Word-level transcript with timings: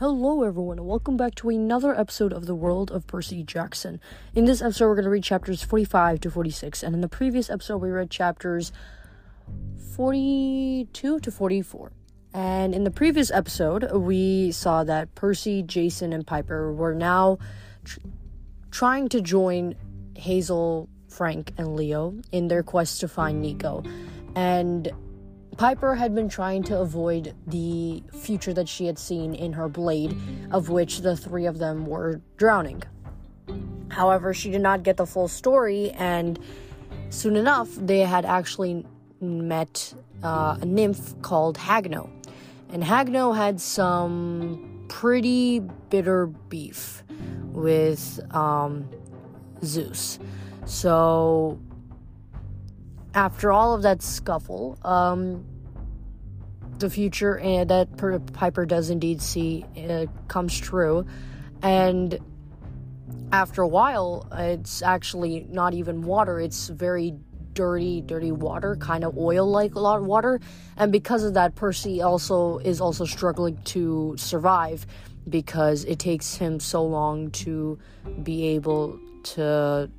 Hello, 0.00 0.44
everyone, 0.44 0.78
and 0.78 0.88
welcome 0.88 1.18
back 1.18 1.34
to 1.34 1.50
another 1.50 1.94
episode 1.94 2.32
of 2.32 2.46
The 2.46 2.54
World 2.54 2.90
of 2.90 3.06
Percy 3.06 3.42
Jackson. 3.42 4.00
In 4.34 4.46
this 4.46 4.62
episode, 4.62 4.86
we're 4.86 4.94
going 4.94 5.04
to 5.04 5.10
read 5.10 5.24
chapters 5.24 5.62
45 5.62 6.20
to 6.20 6.30
46, 6.30 6.82
and 6.82 6.94
in 6.94 7.02
the 7.02 7.08
previous 7.08 7.50
episode, 7.50 7.82
we 7.82 7.90
read 7.90 8.08
chapters 8.10 8.72
42 9.94 11.20
to 11.20 11.30
44. 11.30 11.92
And 12.32 12.74
in 12.74 12.84
the 12.84 12.90
previous 12.90 13.30
episode, 13.30 13.92
we 13.92 14.52
saw 14.52 14.84
that 14.84 15.14
Percy, 15.14 15.62
Jason, 15.62 16.14
and 16.14 16.26
Piper 16.26 16.72
were 16.72 16.94
now 16.94 17.36
tr- 17.84 17.98
trying 18.70 19.10
to 19.10 19.20
join 19.20 19.74
Hazel, 20.16 20.88
Frank, 21.10 21.52
and 21.58 21.76
Leo 21.76 22.14
in 22.32 22.48
their 22.48 22.62
quest 22.62 23.00
to 23.00 23.08
find 23.08 23.42
Nico. 23.42 23.84
And 24.34 24.90
Piper 25.60 25.94
had 25.94 26.14
been 26.14 26.30
trying 26.30 26.62
to 26.62 26.78
avoid 26.78 27.34
the 27.46 28.02
future 28.14 28.54
that 28.54 28.66
she 28.66 28.86
had 28.86 28.98
seen 28.98 29.34
in 29.34 29.52
her 29.52 29.68
blade, 29.68 30.16
of 30.52 30.70
which 30.70 31.00
the 31.00 31.14
three 31.14 31.44
of 31.44 31.58
them 31.58 31.84
were 31.84 32.22
drowning. 32.38 32.82
However, 33.90 34.32
she 34.32 34.50
did 34.50 34.62
not 34.62 34.84
get 34.84 34.96
the 34.96 35.04
full 35.04 35.28
story, 35.28 35.90
and 35.90 36.38
soon 37.10 37.36
enough, 37.36 37.68
they 37.74 37.98
had 37.98 38.24
actually 38.24 38.86
met 39.20 39.92
uh, 40.24 40.56
a 40.58 40.64
nymph 40.64 41.20
called 41.20 41.58
Hagno. 41.58 42.08
And 42.72 42.82
Hagno 42.82 43.36
had 43.36 43.60
some 43.60 44.86
pretty 44.88 45.58
bitter 45.90 46.28
beef 46.48 47.02
with 47.52 48.18
um, 48.34 48.88
Zeus. 49.62 50.18
So 50.64 51.60
after 53.14 53.52
all 53.52 53.74
of 53.74 53.82
that 53.82 54.00
scuffle, 54.00 54.78
um, 54.84 55.44
the 56.80 56.90
future 56.90 57.38
and 57.38 57.70
that 57.70 58.32
Piper 58.32 58.66
does 58.66 58.90
indeed 58.90 59.22
see 59.22 59.64
comes 60.28 60.58
true, 60.58 61.06
and 61.62 62.18
after 63.32 63.62
a 63.62 63.68
while, 63.68 64.26
it's 64.32 64.82
actually 64.82 65.46
not 65.50 65.74
even 65.74 66.02
water; 66.02 66.40
it's 66.40 66.68
very 66.68 67.14
dirty, 67.52 68.00
dirty 68.00 68.32
water, 68.32 68.76
kind 68.76 69.04
of 69.04 69.16
oil-like 69.18 69.74
a 69.74 69.80
lot 69.80 69.98
of 69.98 70.06
water, 70.06 70.40
and 70.76 70.90
because 70.90 71.24
of 71.24 71.34
that, 71.34 71.54
Percy 71.54 72.00
also 72.02 72.58
is 72.58 72.80
also 72.80 73.04
struggling 73.04 73.58
to 73.64 74.14
survive 74.16 74.86
because 75.28 75.84
it 75.84 75.98
takes 75.98 76.34
him 76.34 76.58
so 76.60 76.84
long 76.84 77.30
to 77.30 77.78
be 78.22 78.48
able 78.48 78.98
to 79.22 79.90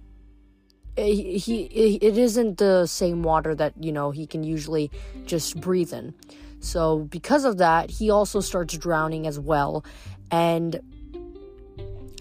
eh, 0.97 1.05
he, 1.05 1.67
he 1.67 1.95
it 1.95 2.17
isn't 2.17 2.57
the 2.57 2.85
same 2.87 3.21
water 3.23 3.53
that 3.53 3.73
you 3.81 3.91
know 3.91 4.11
he 4.11 4.25
can 4.25 4.43
usually 4.43 4.89
just 5.25 5.59
breathe 5.61 5.93
in 5.93 6.13
so 6.61 6.99
because 6.99 7.43
of 7.45 7.57
that 7.57 7.89
he 7.89 8.09
also 8.09 8.39
starts 8.39 8.77
drowning 8.77 9.27
as 9.27 9.39
well 9.39 9.83
and 10.31 10.79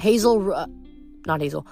hazel 0.00 0.52
uh, 0.52 0.66
not 1.26 1.40
hazel 1.40 1.66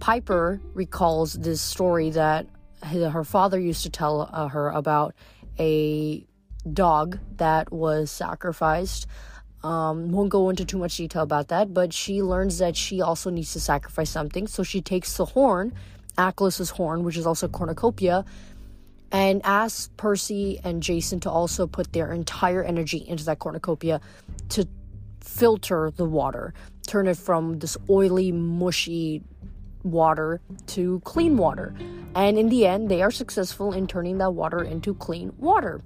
piper 0.00 0.60
recalls 0.72 1.34
this 1.34 1.60
story 1.60 2.10
that 2.10 2.46
her 2.82 3.24
father 3.24 3.58
used 3.58 3.82
to 3.82 3.90
tell 3.90 4.28
uh, 4.32 4.48
her 4.48 4.70
about 4.70 5.14
a 5.58 6.26
dog 6.72 7.18
that 7.36 7.72
was 7.72 8.10
sacrificed 8.10 9.06
um, 9.62 10.12
won't 10.12 10.28
go 10.28 10.50
into 10.50 10.64
too 10.66 10.76
much 10.76 10.98
detail 10.98 11.22
about 11.22 11.48
that, 11.48 11.72
but 11.72 11.94
she 11.94 12.22
learns 12.22 12.58
that 12.58 12.76
she 12.76 13.00
also 13.00 13.30
needs 13.30 13.54
to 13.54 13.60
sacrifice 13.60 14.10
something. 14.10 14.46
So 14.46 14.62
she 14.62 14.82
takes 14.82 15.16
the 15.16 15.24
horn 15.24 15.72
Achelous' 16.16 16.70
horn, 16.70 17.02
which 17.02 17.16
is 17.16 17.26
also 17.26 17.48
cornucopia, 17.48 18.24
and 19.14 19.40
asks 19.44 19.90
Percy 19.96 20.58
and 20.64 20.82
Jason 20.82 21.20
to 21.20 21.30
also 21.30 21.68
put 21.68 21.92
their 21.92 22.12
entire 22.12 22.64
energy 22.64 22.98
into 22.98 23.24
that 23.26 23.38
cornucopia 23.38 24.00
to 24.48 24.66
filter 25.20 25.92
the 25.94 26.04
water, 26.04 26.52
turn 26.88 27.06
it 27.06 27.16
from 27.16 27.60
this 27.60 27.76
oily, 27.88 28.32
mushy 28.32 29.22
water 29.84 30.40
to 30.66 31.00
clean 31.04 31.36
water. 31.36 31.72
And 32.16 32.36
in 32.36 32.48
the 32.48 32.66
end, 32.66 32.90
they 32.90 33.02
are 33.02 33.12
successful 33.12 33.72
in 33.72 33.86
turning 33.86 34.18
that 34.18 34.34
water 34.34 34.64
into 34.64 34.94
clean 34.94 35.32
water. 35.38 35.80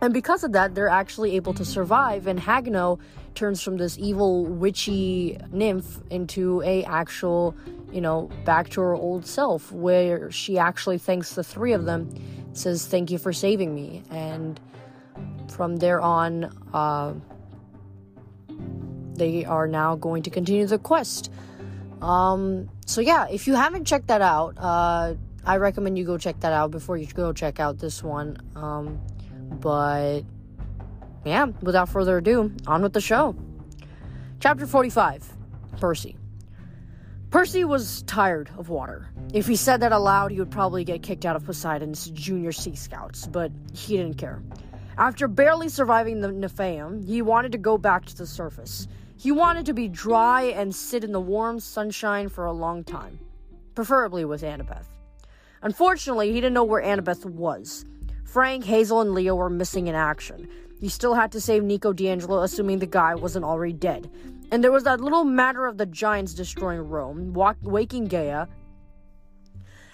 And 0.00 0.12
because 0.12 0.42
of 0.42 0.50
that, 0.52 0.74
they're 0.74 0.88
actually 0.88 1.36
able 1.36 1.54
to 1.54 1.64
survive. 1.64 2.26
And 2.26 2.40
Hagno 2.40 2.98
turns 3.36 3.62
from 3.62 3.76
this 3.76 3.96
evil 3.98 4.44
witchy 4.44 5.38
nymph 5.52 6.00
into 6.10 6.60
a 6.62 6.82
actual, 6.84 7.54
you 7.92 8.00
know, 8.00 8.30
back 8.44 8.68
to 8.70 8.80
her 8.80 8.94
old 8.94 9.26
self, 9.26 9.70
where 9.70 10.28
she 10.32 10.58
actually 10.58 10.98
thanks 10.98 11.34
the 11.34 11.44
three 11.44 11.72
of 11.72 11.84
them, 11.84 12.10
says, 12.58 12.86
"Thank 12.86 13.10
you 13.10 13.18
for 13.18 13.32
saving 13.32 13.74
me." 13.74 14.02
And 14.10 14.60
from 15.48 15.76
there 15.76 16.00
on, 16.00 16.44
uh, 16.74 17.14
they 19.14 19.44
are 19.44 19.66
now 19.66 19.96
going 19.96 20.22
to 20.24 20.30
continue 20.30 20.66
the 20.66 20.78
quest. 20.78 21.30
Um, 22.00 22.68
so 22.86 23.00
yeah, 23.00 23.26
if 23.30 23.46
you 23.46 23.54
haven't 23.54 23.84
checked 23.84 24.08
that 24.08 24.22
out, 24.22 24.56
uh, 24.58 25.14
I 25.44 25.56
recommend 25.56 25.98
you 25.98 26.04
go 26.04 26.18
check 26.18 26.40
that 26.40 26.52
out 26.52 26.70
before 26.70 26.96
you 26.96 27.06
go 27.06 27.32
check 27.32 27.58
out 27.60 27.78
this 27.78 28.02
one. 28.02 28.36
Um, 28.54 29.00
but 29.60 30.22
yeah, 31.24 31.46
without 31.62 31.88
further 31.88 32.18
ado, 32.18 32.52
on 32.66 32.82
with 32.82 32.92
the 32.92 33.00
show. 33.00 33.34
Chapter 34.40 34.66
45 34.66 35.36
Percy. 35.80 36.16
Percy 37.30 37.62
was 37.62 38.02
tired 38.02 38.50
of 38.56 38.70
water. 38.70 39.10
If 39.34 39.46
he 39.46 39.54
said 39.54 39.80
that 39.80 39.92
aloud, 39.92 40.30
he 40.30 40.38
would 40.38 40.50
probably 40.50 40.82
get 40.82 41.02
kicked 41.02 41.26
out 41.26 41.36
of 41.36 41.44
Poseidon's 41.44 42.08
junior 42.10 42.52
Sea 42.52 42.74
Scouts, 42.74 43.26
but 43.26 43.52
he 43.74 43.98
didn't 43.98 44.16
care. 44.16 44.42
After 44.96 45.28
barely 45.28 45.68
surviving 45.68 46.20
the 46.20 46.28
nymphaeum, 46.32 47.06
he 47.06 47.20
wanted 47.20 47.52
to 47.52 47.58
go 47.58 47.76
back 47.76 48.06
to 48.06 48.16
the 48.16 48.26
surface. 48.26 48.88
He 49.18 49.30
wanted 49.30 49.66
to 49.66 49.74
be 49.74 49.88
dry 49.88 50.44
and 50.44 50.74
sit 50.74 51.04
in 51.04 51.12
the 51.12 51.20
warm 51.20 51.60
sunshine 51.60 52.30
for 52.30 52.46
a 52.46 52.52
long 52.52 52.82
time, 52.82 53.18
preferably 53.74 54.24
with 54.24 54.42
Annabeth. 54.42 54.86
Unfortunately, 55.60 56.32
he 56.32 56.40
didn't 56.40 56.54
know 56.54 56.64
where 56.64 56.82
Annabeth 56.82 57.26
was. 57.26 57.84
Frank, 58.24 58.64
Hazel, 58.64 59.02
and 59.02 59.12
Leo 59.12 59.34
were 59.34 59.50
missing 59.50 59.86
in 59.86 59.94
action. 59.94 60.48
He 60.80 60.88
still 60.88 61.14
had 61.14 61.32
to 61.32 61.40
save 61.42 61.62
Nico 61.62 61.92
di 61.92 62.08
Angelo, 62.08 62.42
assuming 62.42 62.78
the 62.78 62.86
guy 62.86 63.14
wasn't 63.14 63.44
already 63.44 63.74
dead. 63.74 64.10
And 64.50 64.64
there 64.64 64.72
was 64.72 64.84
that 64.84 65.00
little 65.00 65.24
matter 65.24 65.66
of 65.66 65.76
the 65.76 65.86
giants 65.86 66.34
destroying 66.34 66.80
Rome, 66.80 67.34
walk- 67.34 67.58
waking 67.62 68.06
Gaia, 68.06 68.46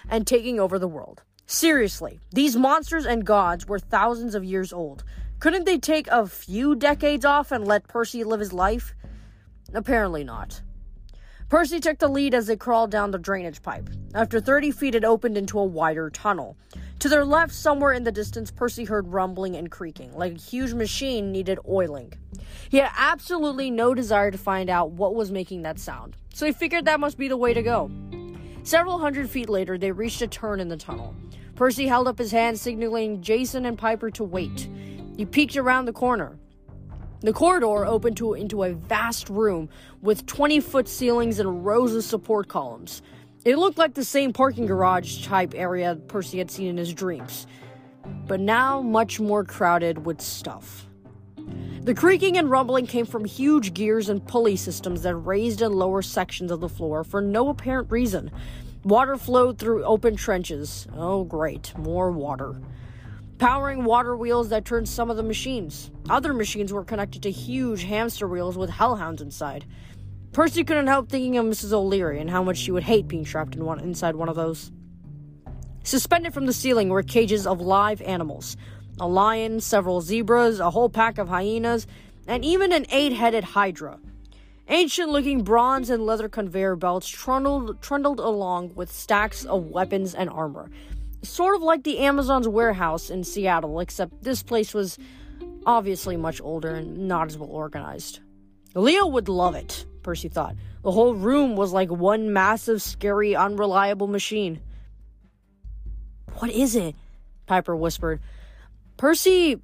and 0.09 0.25
taking 0.25 0.59
over 0.59 0.79
the 0.79 0.87
world. 0.87 1.23
Seriously, 1.45 2.19
these 2.31 2.55
monsters 2.55 3.05
and 3.05 3.25
gods 3.25 3.67
were 3.67 3.79
thousands 3.79 4.33
of 4.33 4.43
years 4.43 4.71
old. 4.73 5.03
Couldn't 5.39 5.65
they 5.65 5.77
take 5.77 6.07
a 6.07 6.25
few 6.25 6.75
decades 6.75 7.25
off 7.25 7.51
and 7.51 7.67
let 7.67 7.87
Percy 7.87 8.23
live 8.23 8.39
his 8.39 8.53
life? 8.53 8.95
Apparently 9.73 10.23
not. 10.23 10.61
Percy 11.55 11.79
took 11.79 11.99
the 11.99 12.09
lead 12.09 12.33
as 12.33 12.47
they 12.47 12.57
crawled 12.57 12.91
down 12.91 13.11
the 13.11 13.17
drainage 13.17 13.61
pipe. 13.61 13.89
After 14.13 14.41
30 14.41 14.71
feet, 14.71 14.93
it 14.93 15.05
opened 15.05 15.37
into 15.37 15.57
a 15.57 15.63
wider 15.63 16.09
tunnel. 16.09 16.57
To 16.99 17.07
their 17.07 17.23
left, 17.23 17.53
somewhere 17.53 17.93
in 17.93 18.03
the 18.03 18.11
distance, 18.11 18.51
Percy 18.51 18.83
heard 18.83 19.07
rumbling 19.07 19.55
and 19.55 19.71
creaking, 19.71 20.11
like 20.17 20.33
a 20.33 20.37
huge 20.37 20.73
machine 20.73 21.31
needed 21.31 21.57
oiling. 21.65 22.11
He 22.67 22.79
had 22.79 22.91
absolutely 22.97 23.71
no 23.71 23.93
desire 23.93 24.31
to 24.31 24.37
find 24.37 24.69
out 24.69 24.91
what 24.91 25.15
was 25.15 25.31
making 25.31 25.61
that 25.61 25.79
sound, 25.79 26.17
so 26.33 26.45
he 26.45 26.51
figured 26.51 26.83
that 26.83 26.99
must 26.99 27.17
be 27.17 27.29
the 27.29 27.37
way 27.37 27.53
to 27.53 27.63
go. 27.63 27.89
Several 28.63 28.99
hundred 28.99 29.29
feet 29.29 29.47
later, 29.47 29.77
they 29.77 29.93
reached 29.93 30.21
a 30.21 30.27
turn 30.27 30.59
in 30.59 30.67
the 30.67 30.75
tunnel. 30.75 31.15
Percy 31.55 31.87
held 31.87 32.09
up 32.09 32.17
his 32.17 32.33
hand, 32.33 32.59
signaling 32.59 33.21
Jason 33.21 33.65
and 33.65 33.77
Piper 33.77 34.11
to 34.11 34.25
wait. 34.25 34.67
He 35.15 35.25
peeked 35.25 35.55
around 35.55 35.85
the 35.85 35.93
corner. 35.93 36.37
The 37.21 37.33
corridor 37.33 37.85
opened 37.85 38.17
to, 38.17 38.33
into 38.33 38.63
a 38.63 38.73
vast 38.73 39.29
room 39.29 39.69
with 40.01 40.25
20 40.25 40.59
foot 40.59 40.87
ceilings 40.87 41.39
and 41.39 41.65
rows 41.65 41.93
of 41.95 42.03
support 42.03 42.47
columns. 42.47 43.01
It 43.45 43.57
looked 43.57 43.77
like 43.77 43.93
the 43.93 44.03
same 44.03 44.33
parking 44.33 44.65
garage 44.65 45.25
type 45.25 45.53
area 45.55 45.95
Percy 46.07 46.39
had 46.39 46.51
seen 46.51 46.67
in 46.67 46.77
his 46.77 46.93
dreams, 46.93 47.47
but 48.27 48.39
now 48.39 48.81
much 48.81 49.19
more 49.19 49.43
crowded 49.43 50.05
with 50.05 50.19
stuff. 50.19 50.87
The 51.81 51.93
creaking 51.93 52.37
and 52.39 52.49
rumbling 52.49 52.87
came 52.87 53.05
from 53.05 53.25
huge 53.25 53.75
gears 53.75 54.09
and 54.09 54.25
pulley 54.25 54.55
systems 54.55 55.03
that 55.03 55.15
raised 55.15 55.61
and 55.61 55.75
lowered 55.75 56.05
sections 56.05 56.49
of 56.49 56.59
the 56.59 56.69
floor 56.69 57.03
for 57.03 57.21
no 57.21 57.49
apparent 57.49 57.91
reason. 57.91 58.31
Water 58.83 59.17
flowed 59.17 59.59
through 59.59 59.83
open 59.83 60.15
trenches. 60.15 60.87
Oh, 60.95 61.23
great, 61.23 61.77
more 61.77 62.11
water. 62.11 62.59
Powering 63.37 63.83
water 63.83 64.15
wheels 64.15 64.49
that 64.49 64.63
turned 64.63 64.87
some 64.87 65.09
of 65.09 65.17
the 65.17 65.23
machines. 65.23 65.91
Other 66.09 66.33
machines 66.33 66.71
were 66.71 66.85
connected 66.85 67.21
to 67.23 67.31
huge 67.31 67.83
hamster 67.83 68.27
wheels 68.27 68.57
with 68.57 68.69
hellhounds 68.69 69.21
inside. 69.21 69.65
Percy 70.31 70.63
couldn't 70.63 70.87
help 70.87 71.09
thinking 71.09 71.37
of 71.37 71.45
Mrs. 71.45 71.73
O'Leary 71.73 72.19
and 72.19 72.29
how 72.29 72.43
much 72.43 72.57
she 72.57 72.71
would 72.71 72.83
hate 72.83 73.09
being 73.09 73.25
trapped 73.25 73.55
in 73.55 73.65
one, 73.65 73.81
inside 73.81 74.15
one 74.15 74.29
of 74.29 74.37
those. 74.37 74.71
Suspended 75.83 76.33
from 76.33 76.45
the 76.45 76.53
ceiling 76.53 76.87
were 76.89 77.03
cages 77.03 77.45
of 77.45 77.59
live 77.59 78.01
animals 78.01 78.55
a 78.97 79.07
lion, 79.07 79.59
several 79.59 79.99
zebras, 79.99 80.61
a 80.61 80.71
whole 80.71 80.89
pack 80.89 81.17
of 81.17 81.27
hyenas, 81.27 81.85
and 82.27 82.45
even 82.45 82.71
an 82.71 82.85
eight 82.89 83.11
headed 83.11 83.43
hydra. 83.43 83.99
Ancient 84.69 85.09
looking 85.09 85.43
bronze 85.43 85.89
and 85.89 86.05
leather 86.05 86.29
conveyor 86.29 86.77
belts 86.77 87.07
trundled, 87.07 87.81
trundled 87.81 88.21
along 88.21 88.73
with 88.73 88.91
stacks 88.91 89.43
of 89.43 89.65
weapons 89.65 90.15
and 90.15 90.29
armor. 90.29 90.69
Sort 91.25 91.55
of 91.55 91.61
like 91.61 91.83
the 91.83 91.99
Amazon's 91.99 92.47
warehouse 92.47 93.09
in 93.09 93.23
Seattle, 93.23 93.79
except 93.79 94.23
this 94.23 94.43
place 94.43 94.73
was 94.73 94.97
obviously 95.65 96.15
much 96.15 96.39
older 96.41 96.75
and 96.75 97.07
not 97.07 97.27
as 97.27 97.37
well 97.37 97.49
organized. 97.49 98.19
Leo 98.73 99.07
would 99.07 99.27
love 99.27 99.55
it, 99.55 99.85
Percy 100.03 100.27
thought. 100.29 100.55
The 100.83 100.91
whole 100.91 101.15
room 101.15 101.55
was 101.55 101.73
like 101.73 101.89
one 101.89 102.31
massive, 102.31 102.81
scary, 102.81 103.35
unreliable 103.35 104.07
machine. 104.07 104.61
What 106.37 106.51
is 106.51 106.75
it? 106.75 106.95
Piper 107.47 107.75
whispered. 107.75 108.19
Percy 108.97 109.61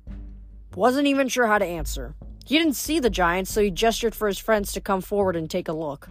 wasn't 0.75 1.07
even 1.07 1.27
sure 1.27 1.47
how 1.47 1.57
to 1.57 1.65
answer. 1.65 2.15
He 2.45 2.57
didn't 2.57 2.75
see 2.75 2.99
the 2.99 3.09
giant, 3.09 3.47
so 3.47 3.61
he 3.61 3.69
gestured 3.69 4.15
for 4.15 4.27
his 4.27 4.39
friends 4.39 4.73
to 4.73 4.81
come 4.81 5.01
forward 5.01 5.35
and 5.35 5.49
take 5.49 5.67
a 5.67 5.73
look. 5.73 6.09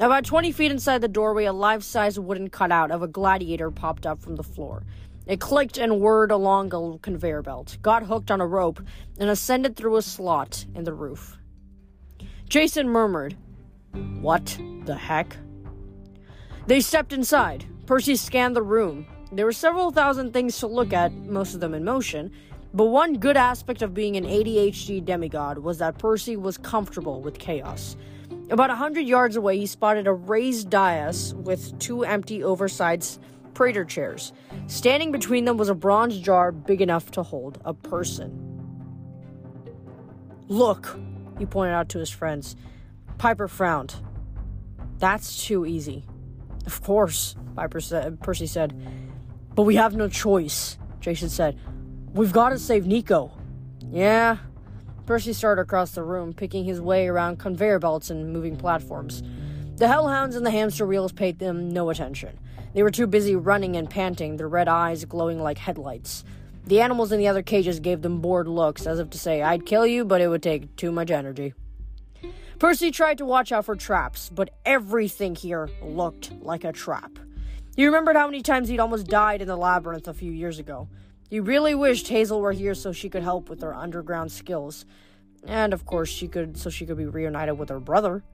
About 0.00 0.24
20 0.24 0.50
feet 0.52 0.70
inside 0.70 1.02
the 1.02 1.08
doorway, 1.08 1.44
a 1.44 1.52
life 1.52 1.82
size 1.82 2.18
wooden 2.18 2.48
cutout 2.48 2.90
of 2.90 3.02
a 3.02 3.06
gladiator 3.06 3.70
popped 3.70 4.06
up 4.06 4.18
from 4.18 4.36
the 4.36 4.42
floor. 4.42 4.82
It 5.26 5.40
clicked 5.40 5.76
and 5.76 6.00
whirred 6.00 6.30
along 6.30 6.72
a 6.72 6.98
conveyor 7.00 7.42
belt, 7.42 7.76
got 7.82 8.04
hooked 8.04 8.30
on 8.30 8.40
a 8.40 8.46
rope, 8.46 8.80
and 9.18 9.28
ascended 9.28 9.76
through 9.76 9.96
a 9.96 10.02
slot 10.02 10.64
in 10.74 10.84
the 10.84 10.94
roof. 10.94 11.36
Jason 12.48 12.88
murmured, 12.88 13.36
What 14.22 14.58
the 14.86 14.94
heck? 14.94 15.36
They 16.66 16.80
stepped 16.80 17.12
inside. 17.12 17.66
Percy 17.84 18.16
scanned 18.16 18.56
the 18.56 18.62
room. 18.62 19.06
There 19.32 19.44
were 19.44 19.52
several 19.52 19.90
thousand 19.90 20.32
things 20.32 20.58
to 20.60 20.66
look 20.66 20.94
at, 20.94 21.12
most 21.12 21.52
of 21.52 21.60
them 21.60 21.74
in 21.74 21.84
motion, 21.84 22.32
but 22.72 22.86
one 22.86 23.18
good 23.18 23.36
aspect 23.36 23.82
of 23.82 23.92
being 23.92 24.16
an 24.16 24.24
ADHD 24.24 25.04
demigod 25.04 25.58
was 25.58 25.76
that 25.76 25.98
Percy 25.98 26.38
was 26.38 26.56
comfortable 26.56 27.20
with 27.20 27.38
chaos. 27.38 27.96
About 28.50 28.70
a 28.70 28.74
hundred 28.74 29.06
yards 29.06 29.36
away, 29.36 29.58
he 29.58 29.66
spotted 29.66 30.08
a 30.08 30.12
raised 30.12 30.70
dais 30.70 31.32
with 31.34 31.78
two 31.78 32.04
empty, 32.04 32.42
oversized 32.42 33.20
praetor 33.54 33.84
chairs. 33.84 34.32
Standing 34.66 35.12
between 35.12 35.44
them 35.44 35.56
was 35.56 35.68
a 35.68 35.74
bronze 35.74 36.18
jar 36.18 36.50
big 36.50 36.80
enough 36.80 37.12
to 37.12 37.22
hold 37.22 37.60
a 37.64 37.72
person. 37.72 38.46
Look, 40.48 40.98
he 41.38 41.46
pointed 41.46 41.74
out 41.74 41.88
to 41.90 42.00
his 42.00 42.10
friends. 42.10 42.56
Piper 43.18 43.46
frowned. 43.46 43.94
That's 44.98 45.44
too 45.44 45.64
easy. 45.64 46.04
Of 46.66 46.82
course, 46.82 47.36
Piper 47.54 47.80
said, 47.80 48.20
Percy 48.20 48.46
said. 48.46 48.74
But 49.54 49.62
we 49.62 49.76
have 49.76 49.94
no 49.94 50.08
choice, 50.08 50.76
Jason 51.00 51.28
said. 51.28 51.58
We've 52.12 52.32
got 52.32 52.50
to 52.50 52.58
save 52.58 52.86
Nico. 52.86 53.30
Yeah. 53.90 54.38
Percy 55.10 55.32
started 55.32 55.62
across 55.62 55.90
the 55.90 56.04
room, 56.04 56.32
picking 56.32 56.64
his 56.64 56.80
way 56.80 57.08
around 57.08 57.40
conveyor 57.40 57.80
belts 57.80 58.10
and 58.10 58.32
moving 58.32 58.54
platforms. 58.54 59.24
The 59.74 59.88
hellhounds 59.88 60.36
and 60.36 60.46
the 60.46 60.52
hamster 60.52 60.86
wheels 60.86 61.10
paid 61.10 61.40
them 61.40 61.68
no 61.68 61.90
attention. 61.90 62.38
They 62.74 62.84
were 62.84 62.92
too 62.92 63.08
busy 63.08 63.34
running 63.34 63.74
and 63.74 63.90
panting, 63.90 64.36
their 64.36 64.46
red 64.46 64.68
eyes 64.68 65.04
glowing 65.04 65.42
like 65.42 65.58
headlights. 65.58 66.22
The 66.64 66.80
animals 66.80 67.10
in 67.10 67.18
the 67.18 67.26
other 67.26 67.42
cages 67.42 67.80
gave 67.80 68.02
them 68.02 68.20
bored 68.20 68.46
looks, 68.46 68.86
as 68.86 69.00
if 69.00 69.10
to 69.10 69.18
say, 69.18 69.42
I'd 69.42 69.66
kill 69.66 69.84
you, 69.84 70.04
but 70.04 70.20
it 70.20 70.28
would 70.28 70.44
take 70.44 70.76
too 70.76 70.92
much 70.92 71.10
energy. 71.10 71.54
Percy 72.60 72.92
tried 72.92 73.18
to 73.18 73.24
watch 73.24 73.50
out 73.50 73.64
for 73.64 73.74
traps, 73.74 74.30
but 74.32 74.50
everything 74.64 75.34
here 75.34 75.70
looked 75.82 76.30
like 76.40 76.62
a 76.62 76.70
trap. 76.70 77.18
He 77.74 77.84
remembered 77.84 78.14
how 78.14 78.26
many 78.26 78.42
times 78.42 78.68
he'd 78.68 78.78
almost 78.78 79.08
died 79.08 79.42
in 79.42 79.48
the 79.48 79.56
labyrinth 79.56 80.06
a 80.06 80.14
few 80.14 80.30
years 80.30 80.60
ago. 80.60 80.86
He 81.30 81.38
really 81.38 81.76
wished 81.76 82.08
Hazel 82.08 82.40
were 82.40 82.52
here 82.52 82.74
so 82.74 82.90
she 82.90 83.08
could 83.08 83.22
help 83.22 83.48
with 83.48 83.62
her 83.62 83.72
underground 83.72 84.32
skills. 84.32 84.84
And 85.46 85.72
of 85.72 85.86
course 85.86 86.08
she 86.08 86.26
could 86.26 86.58
so 86.58 86.68
she 86.68 86.84
could 86.84 86.98
be 86.98 87.06
reunited 87.06 87.56
with 87.56 87.68
her 87.68 87.78
brother. 87.78 88.24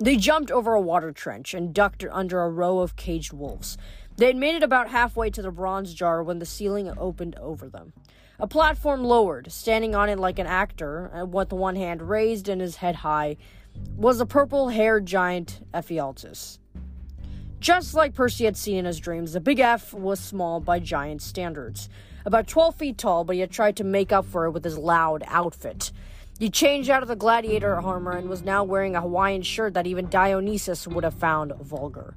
They 0.00 0.16
jumped 0.16 0.50
over 0.50 0.74
a 0.74 0.80
water 0.80 1.12
trench 1.12 1.54
and 1.54 1.72
ducked 1.72 2.04
under 2.10 2.42
a 2.42 2.50
row 2.50 2.80
of 2.80 2.96
caged 2.96 3.32
wolves. 3.32 3.78
They 4.16 4.26
had 4.26 4.36
made 4.36 4.56
it 4.56 4.64
about 4.64 4.88
halfway 4.88 5.30
to 5.30 5.42
the 5.42 5.52
bronze 5.52 5.94
jar 5.94 6.24
when 6.24 6.40
the 6.40 6.44
ceiling 6.44 6.92
opened 6.98 7.36
over 7.36 7.68
them. 7.68 7.92
A 8.40 8.48
platform 8.48 9.04
lowered, 9.04 9.52
standing 9.52 9.94
on 9.94 10.08
it 10.08 10.18
like 10.18 10.40
an 10.40 10.48
actor, 10.48 11.12
uh, 11.14 11.24
with 11.24 11.52
one 11.52 11.76
hand 11.76 12.02
raised 12.02 12.48
and 12.48 12.60
his 12.60 12.76
head 12.76 12.96
high, 12.96 13.36
was 13.96 14.18
the 14.18 14.26
purple 14.26 14.70
haired 14.70 15.06
giant 15.06 15.60
Ephialtes. 15.72 16.58
Just 17.62 17.94
like 17.94 18.12
Percy 18.12 18.44
had 18.44 18.56
seen 18.56 18.78
in 18.78 18.86
his 18.86 18.98
dreams, 18.98 19.34
the 19.34 19.40
Big 19.40 19.60
F 19.60 19.94
was 19.94 20.18
small 20.18 20.58
by 20.58 20.80
giant 20.80 21.22
standards. 21.22 21.88
About 22.26 22.48
12 22.48 22.74
feet 22.74 22.98
tall, 22.98 23.22
but 23.22 23.34
he 23.36 23.40
had 23.40 23.52
tried 23.52 23.76
to 23.76 23.84
make 23.84 24.10
up 24.10 24.24
for 24.24 24.46
it 24.46 24.50
with 24.50 24.64
his 24.64 24.76
loud 24.76 25.22
outfit. 25.28 25.92
He 26.40 26.50
changed 26.50 26.90
out 26.90 27.02
of 27.02 27.08
the 27.08 27.14
gladiator 27.14 27.76
armor 27.76 28.16
and 28.16 28.28
was 28.28 28.42
now 28.42 28.64
wearing 28.64 28.96
a 28.96 29.00
Hawaiian 29.00 29.42
shirt 29.42 29.74
that 29.74 29.86
even 29.86 30.08
Dionysus 30.08 30.88
would 30.88 31.04
have 31.04 31.14
found 31.14 31.52
vulgar. 31.60 32.16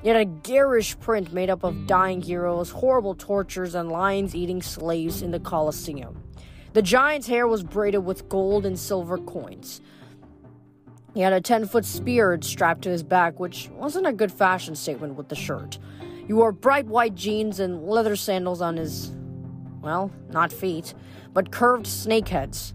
He 0.00 0.10
had 0.10 0.16
a 0.16 0.24
garish 0.24 0.96
print 1.00 1.32
made 1.32 1.50
up 1.50 1.64
of 1.64 1.88
dying 1.88 2.22
heroes, 2.22 2.70
horrible 2.70 3.16
tortures, 3.16 3.74
and 3.74 3.90
lions 3.90 4.36
eating 4.36 4.62
slaves 4.62 5.22
in 5.22 5.32
the 5.32 5.40
Colosseum. 5.40 6.22
The 6.72 6.82
giant's 6.82 7.26
hair 7.26 7.48
was 7.48 7.64
braided 7.64 8.04
with 8.04 8.28
gold 8.28 8.64
and 8.64 8.78
silver 8.78 9.18
coins. 9.18 9.80
He 11.14 11.20
had 11.20 11.32
a 11.32 11.40
10 11.40 11.66
foot 11.66 11.84
spear 11.84 12.36
strapped 12.42 12.82
to 12.82 12.90
his 12.90 13.04
back, 13.04 13.38
which 13.38 13.70
wasn't 13.70 14.06
a 14.06 14.12
good 14.12 14.32
fashion 14.32 14.74
statement 14.74 15.14
with 15.14 15.28
the 15.28 15.36
shirt. 15.36 15.78
He 16.26 16.32
wore 16.32 16.50
bright 16.50 16.86
white 16.86 17.14
jeans 17.14 17.60
and 17.60 17.86
leather 17.86 18.16
sandals 18.16 18.60
on 18.60 18.76
his, 18.76 19.12
well, 19.80 20.10
not 20.30 20.52
feet, 20.52 20.92
but 21.32 21.52
curved 21.52 21.86
snake 21.86 22.28
heads. 22.28 22.74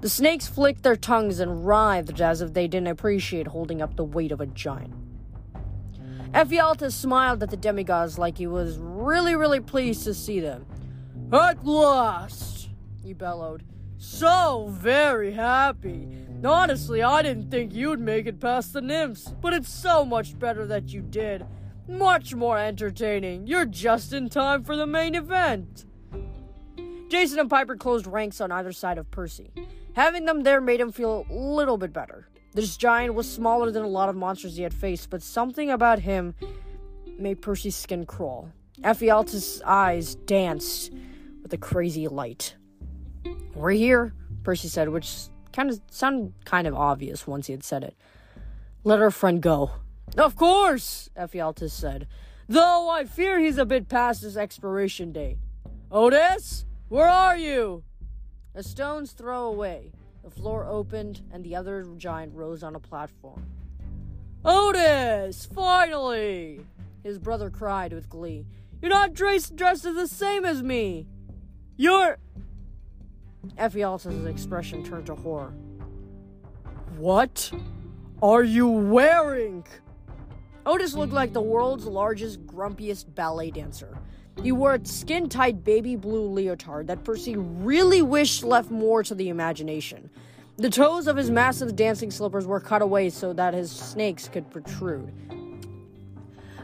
The 0.00 0.08
snakes 0.08 0.48
flicked 0.48 0.82
their 0.82 0.96
tongues 0.96 1.38
and 1.38 1.64
writhed 1.64 2.20
as 2.20 2.40
if 2.40 2.52
they 2.52 2.66
didn't 2.66 2.88
appreciate 2.88 3.46
holding 3.46 3.80
up 3.80 3.94
the 3.94 4.04
weight 4.04 4.32
of 4.32 4.40
a 4.40 4.46
giant. 4.46 4.94
Ephialtes 6.34 6.92
smiled 6.92 7.42
at 7.42 7.50
the 7.50 7.56
demigods 7.56 8.18
like 8.18 8.38
he 8.38 8.46
was 8.48 8.78
really, 8.78 9.36
really 9.36 9.60
pleased 9.60 10.02
to 10.04 10.14
see 10.14 10.40
them. 10.40 10.66
At 11.32 11.64
last! 11.64 12.70
he 13.04 13.12
bellowed. 13.12 13.62
So 13.98 14.66
very 14.70 15.32
happy. 15.32 16.08
Honestly, 16.44 17.02
I 17.02 17.22
didn't 17.22 17.50
think 17.50 17.72
you'd 17.72 18.00
make 18.00 18.26
it 18.26 18.40
past 18.40 18.72
the 18.72 18.80
nymphs, 18.80 19.32
but 19.40 19.52
it's 19.52 19.68
so 19.68 20.04
much 20.04 20.38
better 20.38 20.66
that 20.66 20.92
you 20.92 21.00
did. 21.00 21.46
Much 21.88 22.34
more 22.34 22.58
entertaining. 22.58 23.46
You're 23.46 23.66
just 23.66 24.12
in 24.12 24.28
time 24.28 24.64
for 24.64 24.76
the 24.76 24.86
main 24.86 25.14
event. 25.14 25.84
Jason 27.08 27.38
and 27.38 27.50
Piper 27.50 27.76
closed 27.76 28.06
ranks 28.06 28.40
on 28.40 28.50
either 28.50 28.72
side 28.72 28.98
of 28.98 29.10
Percy. 29.10 29.52
Having 29.94 30.24
them 30.24 30.42
there 30.42 30.60
made 30.60 30.80
him 30.80 30.90
feel 30.90 31.26
a 31.30 31.34
little 31.34 31.76
bit 31.76 31.92
better. 31.92 32.28
This 32.54 32.76
giant 32.76 33.14
was 33.14 33.30
smaller 33.30 33.70
than 33.70 33.84
a 33.84 33.88
lot 33.88 34.08
of 34.08 34.16
monsters 34.16 34.56
he 34.56 34.62
had 34.62 34.74
faced, 34.74 35.10
but 35.10 35.22
something 35.22 35.70
about 35.70 36.00
him 36.00 36.34
made 37.18 37.40
Percy's 37.40 37.76
skin 37.76 38.04
crawl. 38.04 38.50
Ephialtes' 38.82 39.62
eyes 39.64 40.14
danced 40.14 40.92
with 41.42 41.52
a 41.52 41.58
crazy 41.58 42.08
light. 42.08 42.56
We're 43.54 43.70
here, 43.70 44.14
Percy 44.42 44.68
said, 44.68 44.88
which 44.88 45.28
kind 45.52 45.70
of 45.70 45.80
sounded 45.90 46.32
kind 46.44 46.66
of 46.66 46.74
obvious 46.74 47.26
once 47.26 47.46
he 47.46 47.52
had 47.52 47.64
said 47.64 47.84
it. 47.84 47.96
Let 48.84 49.00
our 49.00 49.10
friend 49.10 49.40
go. 49.40 49.72
Of 50.16 50.36
course, 50.36 51.08
Ephialtes 51.16 51.70
said, 51.70 52.06
though 52.48 52.88
I 52.88 53.04
fear 53.04 53.38
he's 53.38 53.58
a 53.58 53.64
bit 53.64 53.88
past 53.88 54.22
his 54.22 54.36
expiration 54.36 55.12
date. 55.12 55.38
Otis, 55.90 56.64
where 56.88 57.08
are 57.08 57.36
you? 57.36 57.84
A 58.54 58.62
stone's 58.62 59.12
throw 59.12 59.46
away. 59.46 59.92
The 60.22 60.30
floor 60.30 60.66
opened, 60.66 61.22
and 61.32 61.42
the 61.42 61.56
other 61.56 61.84
giant 61.96 62.34
rose 62.34 62.62
on 62.62 62.74
a 62.76 62.80
platform. 62.80 63.46
Otis! 64.44 65.46
Finally! 65.46 66.66
His 67.02 67.18
brother 67.18 67.50
cried 67.50 67.92
with 67.92 68.08
glee. 68.08 68.46
You're 68.80 68.90
not 68.90 69.14
dressed, 69.14 69.56
dressed 69.56 69.84
the 69.84 70.06
same 70.06 70.44
as 70.44 70.62
me! 70.62 71.06
You're. 71.76 72.18
Ephialtes' 73.58 74.26
expression 74.26 74.84
turned 74.84 75.06
to 75.06 75.14
horror. 75.14 75.52
What 76.96 77.50
are 78.22 78.44
you 78.44 78.68
wearing? 78.68 79.66
Otis 80.64 80.94
looked 80.94 81.12
like 81.12 81.32
the 81.32 81.42
world's 81.42 81.86
largest, 81.86 82.46
grumpiest 82.46 83.14
ballet 83.14 83.50
dancer. 83.50 83.98
He 84.42 84.52
wore 84.52 84.74
a 84.74 84.86
skin 84.86 85.28
tight 85.28 85.64
baby 85.64 85.96
blue 85.96 86.28
leotard 86.28 86.86
that 86.86 87.04
Percy 87.04 87.36
really 87.36 88.00
wished 88.00 88.44
left 88.44 88.70
more 88.70 89.02
to 89.02 89.14
the 89.14 89.28
imagination. 89.28 90.08
The 90.56 90.70
toes 90.70 91.06
of 91.06 91.16
his 91.16 91.30
massive 91.30 91.74
dancing 91.74 92.10
slippers 92.10 92.46
were 92.46 92.60
cut 92.60 92.82
away 92.82 93.10
so 93.10 93.32
that 93.32 93.54
his 93.54 93.70
snakes 93.70 94.28
could 94.28 94.50
protrude. 94.50 95.12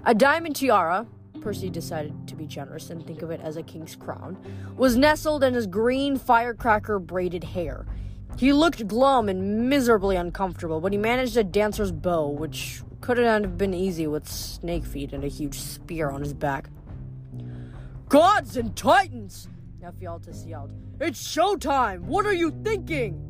A 0.05 0.15
diamond 0.15 0.57
tiara, 0.57 1.07
Percy 1.41 1.71
decided 1.71 2.29
to 2.29 2.35
be 2.35 2.47
generous 2.47 2.91
and 2.91 3.07
think 3.07 3.23
of 3.23 3.31
it 3.31 3.41
as 3.41 3.57
a 3.57 3.63
king's 3.63 3.97
crown, 3.97 4.37
was 4.77 4.97
nestled 4.97 5.43
in 5.45 5.55
his 5.55 5.67
green 5.67 6.19
firecracker 6.19 6.99
braided 6.99 7.45
hair. 7.45 7.87
He 8.39 8.53
looked 8.53 8.87
glum 8.87 9.29
and 9.29 9.69
miserably 9.69 10.17
uncomfortable, 10.17 10.81
but 10.81 10.93
he 10.93 10.99
managed 10.99 11.37
a 11.37 11.45
dancer's 11.45 11.91
bow, 11.91 12.29
which 12.29 12.83
couldn't 13.01 13.25
have 13.25 13.59
been 13.59 13.75
easy 13.75 14.07
with 14.07 14.29
snake 14.29 14.85
feet 14.85 15.13
and 15.13 15.25
a 15.25 15.29
huge 15.29 15.59
spear 15.59 16.11
on 16.11 16.23
his 16.23 16.35
back. 16.35 16.69
Gods 18.09 18.57
and 18.57 18.77
Titans! 18.77 19.49
Ephialtes 19.83 20.47
yelled. 20.49 20.73
It's 21.01 21.23
showtime! 21.23 22.01
What 22.01 22.27
are 22.27 22.33
you 22.33 22.51
thinking? 22.63 23.25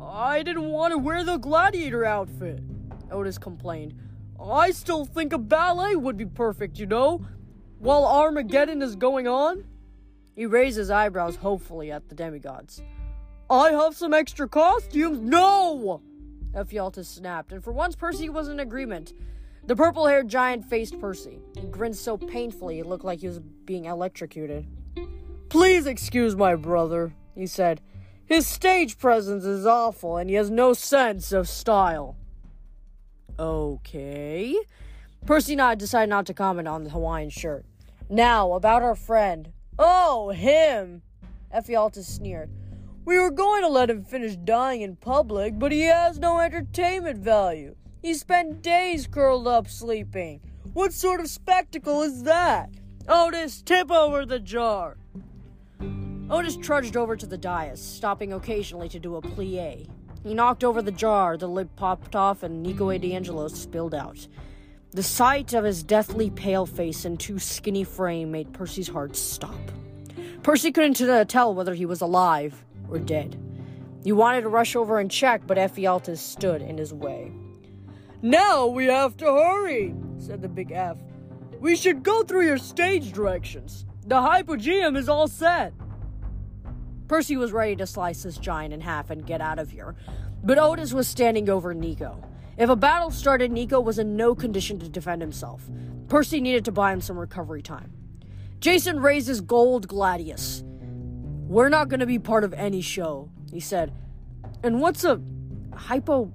I 0.00 0.42
didn't 0.42 0.68
want 0.68 0.92
to 0.92 0.98
wear 0.98 1.24
the 1.24 1.38
gladiator 1.38 2.04
outfit, 2.04 2.60
Otis 3.10 3.38
complained. 3.38 3.94
I 4.50 4.70
still 4.70 5.04
think 5.04 5.32
a 5.32 5.38
ballet 5.38 5.94
would 5.94 6.16
be 6.16 6.26
perfect, 6.26 6.78
you 6.78 6.86
know, 6.86 7.24
while 7.78 8.04
Armageddon 8.04 8.82
is 8.82 8.96
going 8.96 9.28
on. 9.28 9.64
He 10.34 10.46
raised 10.46 10.78
his 10.78 10.90
eyebrows 10.90 11.36
hopefully 11.36 11.92
at 11.92 12.08
the 12.08 12.14
demigods. 12.14 12.82
I 13.50 13.70
have 13.70 13.94
some 13.94 14.14
extra 14.14 14.48
costumes? 14.48 15.20
No! 15.20 16.00
Ephialtes 16.54 17.06
snapped, 17.06 17.52
and 17.52 17.62
for 17.62 17.72
once 17.72 17.94
Percy 17.94 18.28
was 18.28 18.48
in 18.48 18.60
agreement. 18.60 19.12
The 19.64 19.76
purple 19.76 20.06
haired 20.06 20.28
giant 20.28 20.64
faced 20.64 20.98
Percy. 20.98 21.38
He 21.58 21.66
grinned 21.66 21.96
so 21.96 22.16
painfully 22.16 22.80
it 22.80 22.86
looked 22.86 23.04
like 23.04 23.20
he 23.20 23.28
was 23.28 23.38
being 23.38 23.84
electrocuted. 23.84 24.66
Please 25.48 25.86
excuse 25.86 26.34
my 26.34 26.54
brother, 26.56 27.14
he 27.34 27.46
said. 27.46 27.80
His 28.24 28.46
stage 28.46 28.98
presence 28.98 29.44
is 29.44 29.66
awful, 29.66 30.16
and 30.16 30.30
he 30.30 30.36
has 30.36 30.50
no 30.50 30.72
sense 30.72 31.32
of 31.32 31.48
style. 31.48 32.16
Okay. 33.42 34.56
Percy 35.26 35.54
and 35.54 35.62
I 35.62 35.74
decided 35.74 36.08
not 36.08 36.26
to 36.26 36.34
comment 36.34 36.68
on 36.68 36.84
the 36.84 36.90
Hawaiian 36.90 37.28
shirt. 37.28 37.64
Now, 38.08 38.52
about 38.52 38.82
our 38.82 38.94
friend. 38.94 39.52
Oh, 39.80 40.30
him! 40.30 41.02
Ephialtes 41.52 42.04
sneered. 42.04 42.50
We 43.04 43.18
were 43.18 43.32
going 43.32 43.62
to 43.62 43.68
let 43.68 43.90
him 43.90 44.04
finish 44.04 44.36
dying 44.36 44.82
in 44.82 44.94
public, 44.94 45.58
but 45.58 45.72
he 45.72 45.80
has 45.80 46.20
no 46.20 46.38
entertainment 46.38 47.18
value. 47.18 47.74
He 48.00 48.14
spent 48.14 48.62
days 48.62 49.08
curled 49.08 49.48
up 49.48 49.68
sleeping. 49.68 50.40
What 50.72 50.92
sort 50.92 51.20
of 51.20 51.28
spectacle 51.28 52.02
is 52.02 52.22
that? 52.22 52.70
Otis, 53.08 53.60
tip 53.62 53.90
over 53.90 54.24
the 54.24 54.38
jar. 54.38 54.98
Otis 56.30 56.56
trudged 56.56 56.96
over 56.96 57.16
to 57.16 57.26
the 57.26 57.38
dais, 57.38 57.80
stopping 57.82 58.32
occasionally 58.32 58.88
to 58.90 59.00
do 59.00 59.16
a 59.16 59.20
plie. 59.20 59.88
He 60.24 60.34
knocked 60.34 60.62
over 60.62 60.80
the 60.80 60.92
jar, 60.92 61.36
the 61.36 61.48
lid 61.48 61.74
popped 61.76 62.14
off, 62.14 62.42
and 62.42 62.62
Nico 62.62 62.96
di 62.96 63.14
Angelo 63.14 63.48
spilled 63.48 63.94
out. 63.94 64.28
The 64.92 65.02
sight 65.02 65.52
of 65.54 65.64
his 65.64 65.82
deathly 65.82 66.30
pale 66.30 66.66
face 66.66 67.04
and 67.04 67.18
too 67.18 67.38
skinny 67.38 67.82
frame 67.82 68.30
made 68.30 68.52
Percy's 68.52 68.88
heart 68.88 69.16
stop. 69.16 69.58
Percy 70.42 70.70
couldn't 70.70 71.28
tell 71.28 71.54
whether 71.54 71.74
he 71.74 71.86
was 71.86 72.00
alive 72.00 72.64
or 72.90 72.98
dead. 72.98 73.40
He 74.04 74.12
wanted 74.12 74.42
to 74.42 74.48
rush 74.48 74.76
over 74.76 74.98
and 74.98 75.10
check, 75.10 75.42
but 75.46 75.56
Ephialtes 75.56 76.18
stood 76.18 76.60
in 76.62 76.76
his 76.76 76.92
way. 76.92 77.32
Now 78.20 78.66
we 78.66 78.86
have 78.86 79.16
to 79.18 79.24
hurry, 79.24 79.94
said 80.18 80.42
the 80.42 80.48
big 80.48 80.72
F. 80.72 80.98
We 81.58 81.74
should 81.74 82.02
go 82.02 82.22
through 82.22 82.46
your 82.46 82.58
stage 82.58 83.12
directions. 83.12 83.86
The 84.06 84.16
hypogeum 84.16 84.96
is 84.96 85.08
all 85.08 85.28
set. 85.28 85.72
Percy 87.08 87.36
was 87.36 87.52
ready 87.52 87.76
to 87.76 87.86
slice 87.86 88.22
this 88.22 88.38
giant 88.38 88.72
in 88.72 88.80
half 88.80 89.10
and 89.10 89.26
get 89.26 89.40
out 89.40 89.58
of 89.58 89.70
here, 89.70 89.94
but 90.42 90.58
Otis 90.58 90.92
was 90.92 91.06
standing 91.08 91.48
over 91.48 91.74
Nico. 91.74 92.22
If 92.56 92.68
a 92.68 92.76
battle 92.76 93.10
started, 93.10 93.50
Nico 93.50 93.80
was 93.80 93.98
in 93.98 94.16
no 94.16 94.34
condition 94.34 94.78
to 94.80 94.88
defend 94.88 95.22
himself. 95.22 95.68
Percy 96.08 96.40
needed 96.40 96.64
to 96.66 96.72
buy 96.72 96.92
him 96.92 97.00
some 97.00 97.18
recovery 97.18 97.62
time. 97.62 97.92
Jason 98.60 99.00
raised 99.00 99.28
his 99.28 99.40
gold 99.40 99.88
gladius. 99.88 100.62
We're 101.48 101.68
not 101.68 101.88
going 101.88 102.00
to 102.00 102.06
be 102.06 102.18
part 102.18 102.44
of 102.44 102.54
any 102.54 102.80
show, 102.80 103.30
he 103.50 103.60
said. 103.60 103.92
And 104.62 104.80
what's 104.80 105.04
a 105.04 105.20
hypo, 105.74 106.26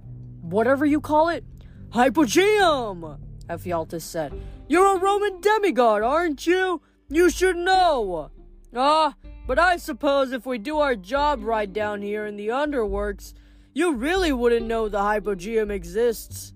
whatever 0.42 0.86
you 0.86 1.00
call 1.00 1.30
it? 1.30 1.44
Hypogeum, 1.90 3.20
Ephialtes 3.48 4.02
said. 4.02 4.34
You're 4.68 4.98
a 4.98 5.00
Roman 5.00 5.40
demigod, 5.40 6.04
aren't 6.04 6.46
you? 6.46 6.82
You 7.10 7.30
should 7.30 7.56
know. 7.56 8.32
Ah, 8.76 9.16
but 9.48 9.58
I 9.58 9.78
suppose 9.78 10.34
if 10.34 10.46
we 10.46 10.58
do 10.58 10.80
our 10.80 10.96
job 10.96 11.44
right 11.44 11.72
down 11.72 12.02
here 12.02 12.26
in 12.26 12.36
the 12.36 12.50
underworks, 12.50 13.34
you 13.74 13.94
really 13.94 14.34
wouldn't 14.34 14.68
know 14.68 14.90
the 14.90 15.00
hypogeum 15.00 15.72
exists. 15.72 16.54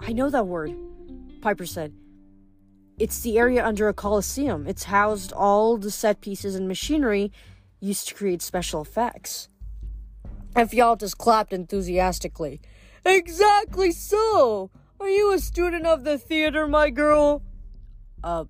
I 0.00 0.12
know 0.12 0.28
that 0.28 0.48
word, 0.48 0.74
Piper 1.40 1.64
said. 1.64 1.94
It's 2.98 3.20
the 3.20 3.38
area 3.38 3.64
under 3.64 3.88
a 3.88 3.94
coliseum. 3.94 4.66
It's 4.66 4.84
housed 4.84 5.32
all 5.32 5.76
the 5.76 5.90
set 5.90 6.20
pieces 6.20 6.56
and 6.56 6.66
machinery 6.66 7.30
used 7.78 8.08
to 8.08 8.14
create 8.14 8.42
special 8.42 8.82
effects. 8.82 9.48
Ephialtes 10.54 11.16
clapped 11.16 11.52
enthusiastically. 11.52 12.60
Exactly 13.04 13.92
so! 13.92 14.70
Are 14.98 15.10
you 15.10 15.32
a 15.32 15.38
student 15.38 15.86
of 15.86 16.02
the 16.02 16.18
theater, 16.18 16.66
my 16.66 16.90
girl? 16.90 17.42
Uh, 18.24 18.46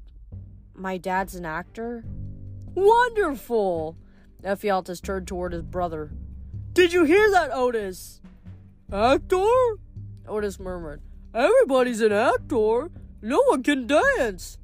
my 0.74 0.96
dad's 0.96 1.34
an 1.34 1.44
actor? 1.44 2.04
Wonderful! 2.76 3.97
Ephialtes 4.45 5.02
turned 5.02 5.26
toward 5.26 5.54
his 5.54 5.62
brother. 5.62 6.11
Did 6.75 6.92
you 6.92 7.04
hear 7.04 7.30
that, 7.30 7.50
Otis? 7.50 8.21
Actor? 8.92 9.78
Otis 10.28 10.61
murmured. 10.61 11.00
Everybody's 11.35 12.02
an 12.02 12.12
actor. 12.12 12.90
No 13.23 13.42
one 13.47 13.62
can 13.62 13.87
dance. 13.87 14.59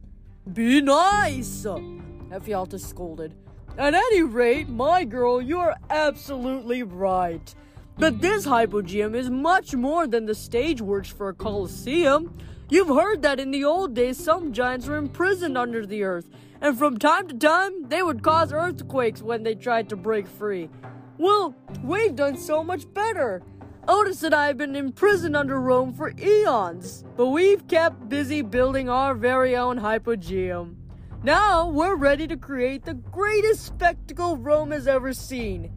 Be 0.52 0.82
nice, 0.82 1.64
Ephialtes 1.64 2.80
scolded. 2.80 3.34
At 3.78 3.94
any 3.94 4.22
rate, 4.22 4.68
my 4.68 5.04
girl, 5.04 5.40
you're 5.40 5.74
absolutely 5.88 6.82
right. 6.82 7.54
But 7.96 8.20
this 8.20 8.44
hypogeum 8.46 9.14
is 9.14 9.30
much 9.30 9.74
more 9.74 10.06
than 10.06 10.26
the 10.26 10.34
stage 10.34 10.82
works 10.82 11.08
for 11.08 11.30
a 11.30 11.34
coliseum. 11.34 12.36
You've 12.68 12.88
heard 12.88 13.22
that 13.22 13.40
in 13.40 13.50
the 13.50 13.64
old 13.64 13.94
days 13.94 14.22
some 14.22 14.52
giants 14.52 14.86
were 14.86 14.96
imprisoned 14.96 15.56
under 15.56 15.86
the 15.86 16.02
earth, 16.02 16.28
and 16.62 16.78
from 16.78 16.96
time 16.96 17.28
to 17.28 17.34
time 17.36 17.88
they 17.88 18.02
would 18.02 18.22
cause 18.22 18.52
earthquakes 18.52 19.20
when 19.20 19.42
they 19.42 19.54
tried 19.54 19.88
to 19.90 19.96
break 19.96 20.26
free. 20.26 20.70
Well, 21.18 21.54
we've 21.82 22.16
done 22.16 22.38
so 22.38 22.64
much 22.64 22.90
better. 22.94 23.42
Otis 23.88 24.22
and 24.22 24.32
I 24.32 24.46
have 24.46 24.58
been 24.58 24.76
imprisoned 24.76 25.36
under 25.36 25.60
Rome 25.60 25.92
for 25.92 26.12
eons, 26.18 27.04
but 27.16 27.26
we've 27.26 27.66
kept 27.66 28.08
busy 28.08 28.40
building 28.40 28.88
our 28.88 29.12
very 29.12 29.56
own 29.56 29.80
hypogeum. 29.80 30.76
Now 31.24 31.68
we're 31.68 31.96
ready 31.96 32.28
to 32.28 32.36
create 32.36 32.84
the 32.84 32.94
greatest 32.94 33.66
spectacle 33.66 34.36
Rome 34.36 34.70
has 34.70 34.86
ever 34.86 35.12
seen. 35.12 35.72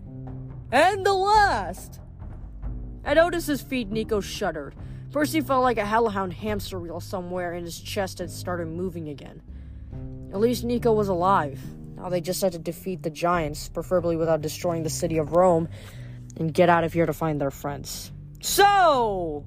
And 0.72 1.04
the 1.04 1.14
last. 1.14 2.00
At 3.04 3.18
Otis's 3.18 3.62
feet, 3.62 3.90
Nico 3.90 4.22
shuddered. 4.22 4.76
Percy 5.12 5.42
felt 5.42 5.64
like 5.64 5.78
a 5.78 5.86
hellhound 5.86 6.34
hamster 6.34 6.80
wheel 6.80 7.00
somewhere 7.00 7.54
in 7.54 7.64
his 7.64 7.80
chest 7.80 8.20
had 8.20 8.30
started 8.30 8.68
moving 8.68 9.10
again. 9.10 9.42
At 10.36 10.42
least 10.42 10.66
Nico 10.66 10.92
was 10.92 11.08
alive. 11.08 11.62
Now 11.96 12.10
they 12.10 12.20
just 12.20 12.42
had 12.42 12.52
to 12.52 12.60
defeat 12.60 13.02
the 13.02 13.10
giants, 13.10 13.70
preferably 13.70 14.18
without 14.18 14.42
destroying 14.42 14.84
the 14.84 14.90
city 14.90 15.18
of 15.18 15.32
Rome, 15.32 15.70
and 16.36 16.54
get 16.54 16.68
out 16.68 16.84
of 16.84 16.92
here 16.92 17.06
to 17.06 17.14
find 17.14 17.40
their 17.40 17.52
friends. 17.52 18.12
So, 18.42 19.46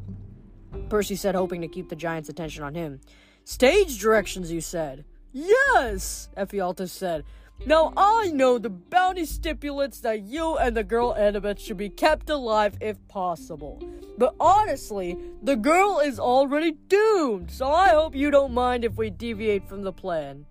Percy 0.89 1.15
said, 1.15 1.35
hoping 1.35 1.61
to 1.61 1.69
keep 1.69 1.91
the 1.91 1.95
giants' 1.95 2.31
attention 2.31 2.65
on 2.65 2.75
him. 2.75 3.01
Stage 3.45 3.99
directions, 3.99 4.51
you 4.51 4.63
said? 4.63 5.05
Yes, 5.31 6.31
Ephialtes 6.39 6.89
said. 6.89 7.25
Now 7.67 7.93
I 7.95 8.31
know 8.33 8.57
the 8.57 8.71
bounty 8.71 9.27
stipulates 9.27 10.01
that 10.01 10.23
you 10.23 10.57
and 10.57 10.75
the 10.75 10.85
girl 10.85 11.15
Annabeth 11.15 11.59
should 11.59 11.77
be 11.77 11.91
kept 11.91 12.31
alive 12.31 12.79
if 12.81 12.97
possible. 13.09 13.79
But 14.17 14.35
honestly, 14.41 15.19
the 15.43 15.57
girl 15.57 16.01
is 16.03 16.19
already 16.19 16.73
doomed, 16.73 17.51
so 17.51 17.71
I 17.71 17.89
hope 17.89 18.15
you 18.15 18.31
don't 18.31 18.55
mind 18.55 18.87
if 18.87 18.97
we 18.97 19.11
deviate 19.11 19.69
from 19.69 19.83
the 19.83 19.93
plan. 19.93 20.47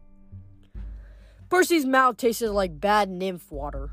Percy's 1.50 1.86
mouth 1.86 2.18
tasted 2.18 2.52
like 2.52 2.80
bad 2.80 3.10
nymph 3.10 3.52
water. 3.52 3.92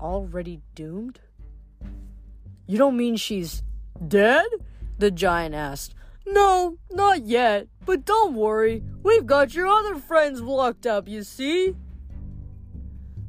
Already 0.00 0.60
doomed? 0.74 1.20
You 2.66 2.78
don't 2.78 2.96
mean 2.96 3.16
she's 3.16 3.62
dead? 4.06 4.46
The 4.98 5.10
giant 5.10 5.54
asked. 5.54 5.94
No, 6.26 6.76
not 6.90 7.24
yet. 7.26 7.68
But 7.84 8.04
don't 8.04 8.34
worry, 8.34 8.82
we've 9.02 9.26
got 9.26 9.54
your 9.54 9.66
other 9.66 9.96
friends 9.96 10.40
locked 10.40 10.86
up, 10.86 11.08
you 11.08 11.22
see? 11.22 11.74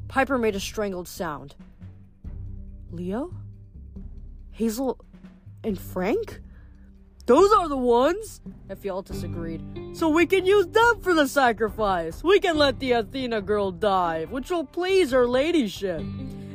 Piper 0.08 0.38
made 0.38 0.56
a 0.56 0.60
strangled 0.60 1.08
sound. 1.08 1.54
Leo? 2.90 3.32
Hazel 4.50 4.98
and 5.64 5.78
Frank? 5.78 6.40
Those 7.30 7.52
are 7.52 7.68
the 7.68 7.76
ones, 7.76 8.40
Ephialtes 8.66 9.22
agreed. 9.22 9.62
So 9.96 10.08
we 10.08 10.26
can 10.26 10.44
use 10.44 10.66
them 10.66 11.00
for 11.00 11.14
the 11.14 11.28
sacrifice. 11.28 12.24
We 12.24 12.40
can 12.40 12.58
let 12.58 12.80
the 12.80 12.90
Athena 12.90 13.40
girl 13.42 13.70
die, 13.70 14.24
which 14.24 14.50
will 14.50 14.64
please 14.64 15.12
her 15.12 15.28
ladyship. 15.28 16.00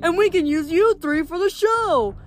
And 0.01 0.17
we 0.17 0.29
can 0.29 0.45
use 0.45 0.69
you 0.69 0.95
three 0.95 1.23
for 1.23 1.39
the 1.39 1.49
show. 1.49 2.17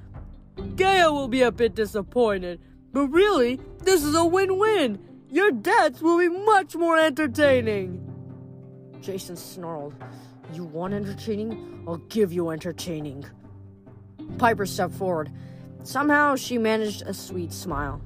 Gaia 0.77 1.13
will 1.13 1.29
be 1.29 1.43
a 1.43 1.53
bit 1.53 1.75
disappointed, 1.75 2.63
but 2.91 3.09
really, 3.09 3.61
this 3.81 4.03
is 4.03 4.15
a 4.15 4.25
win-win. 4.25 4.99
Your 5.29 5.51
deaths 5.51 6.01
will 6.01 6.17
be 6.17 6.31
much 6.31 6.75
more 6.75 6.99
entertaining. 6.99 8.01
Jason 9.03 9.37
snarled. 9.37 9.93
You 10.55 10.65
want 10.65 10.95
entertaining? 10.95 11.85
I'll 11.87 11.99
give 11.99 12.33
you 12.33 12.49
entertaining. 12.49 13.27
Piper 14.39 14.65
stepped 14.65 14.95
forward. 14.95 15.31
Somehow 15.83 16.35
she 16.35 16.57
managed 16.57 17.03
a 17.03 17.13
sweet 17.13 17.53
smile. 17.53 18.01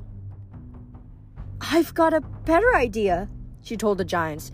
I've 1.71 1.95
got 1.95 2.13
a 2.13 2.21
better 2.21 2.75
idea, 2.75 3.29
she 3.63 3.77
told 3.77 3.99
the 3.99 4.05
giants. 4.05 4.51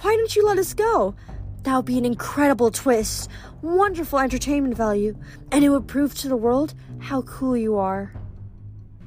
Why 0.00 0.16
don't 0.16 0.34
you 0.34 0.44
let 0.44 0.58
us 0.58 0.72
go? 0.72 1.14
That 1.62 1.76
would 1.76 1.84
be 1.84 1.98
an 1.98 2.06
incredible 2.06 2.70
twist, 2.70 3.28
wonderful 3.60 4.18
entertainment 4.18 4.74
value, 4.74 5.16
and 5.52 5.62
it 5.62 5.68
would 5.68 5.86
prove 5.86 6.14
to 6.16 6.28
the 6.28 6.36
world 6.36 6.72
how 6.98 7.22
cool 7.22 7.56
you 7.56 7.76
are. 7.76 8.14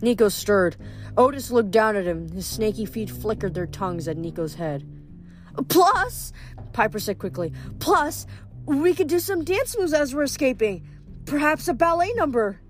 Nico 0.02 0.30
stirred. 0.30 0.76
Otis 1.18 1.50
looked 1.50 1.72
down 1.72 1.96
at 1.96 2.06
him. 2.06 2.30
His 2.30 2.46
snaky 2.46 2.86
feet 2.86 3.10
flickered 3.10 3.56
their 3.56 3.66
tongues 3.68 4.08
at 4.08 4.18
Nico's 4.18 4.56
head. 4.56 4.88
Plus, 5.70 6.34
Piper 6.72 7.00
said 7.00 7.20
quickly, 7.20 7.52
plus, 7.80 8.28
We 8.66 8.94
could 8.94 9.08
do 9.08 9.20
some 9.20 9.44
dance 9.44 9.78
moves 9.78 9.94
as 9.94 10.16
we're 10.16 10.24
escaping. 10.24 10.88
Perhaps 11.26 11.68
a 11.68 11.74
ballet 11.74 12.14
number. 12.14 12.62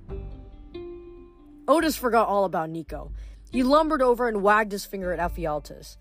Otis 1.68 1.96
forgot 1.96 2.28
all 2.28 2.46
about 2.46 2.70
Nico. 2.70 3.12
He 3.54 3.62
lumbered 3.62 4.02
over 4.02 4.28
and 4.28 4.42
wagged 4.42 4.72
his 4.72 4.84
finger 4.84 5.14
at 5.14 5.20
Ephialtes. 5.20 5.98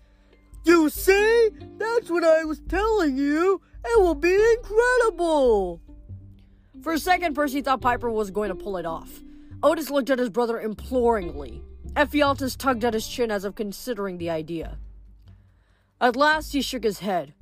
You 0.65 0.89
see? 0.89 1.49
That's 1.77 2.09
what 2.09 2.23
I 2.23 2.43
was 2.43 2.59
telling 2.67 3.15
you. 3.15 3.61
It 3.85 4.01
will 4.01 4.15
be 4.15 4.33
incredible. 4.57 5.79
For 6.81 6.93
a 6.93 6.99
second, 6.99 7.35
Percy 7.35 7.61
thought 7.61 7.79
Piper 7.79 8.09
was 8.09 8.31
going 8.31 8.49
to 8.49 8.55
pull 8.55 8.77
it 8.77 8.87
off. 8.87 9.21
Otis 9.61 9.91
looked 9.91 10.09
at 10.09 10.19
his 10.19 10.31
brother 10.31 10.59
imploringly. 10.59 11.61
Ephialtes 11.95 12.57
tugged 12.57 12.83
at 12.83 12.95
his 12.95 13.07
chin 13.07 13.29
as 13.29 13.45
if 13.45 13.53
considering 13.53 14.17
the 14.17 14.31
idea. 14.31 14.79
At 16.01 16.15
last, 16.15 16.53
he 16.53 16.61
shook 16.61 16.83
his 16.83 16.99
head. 16.99 17.35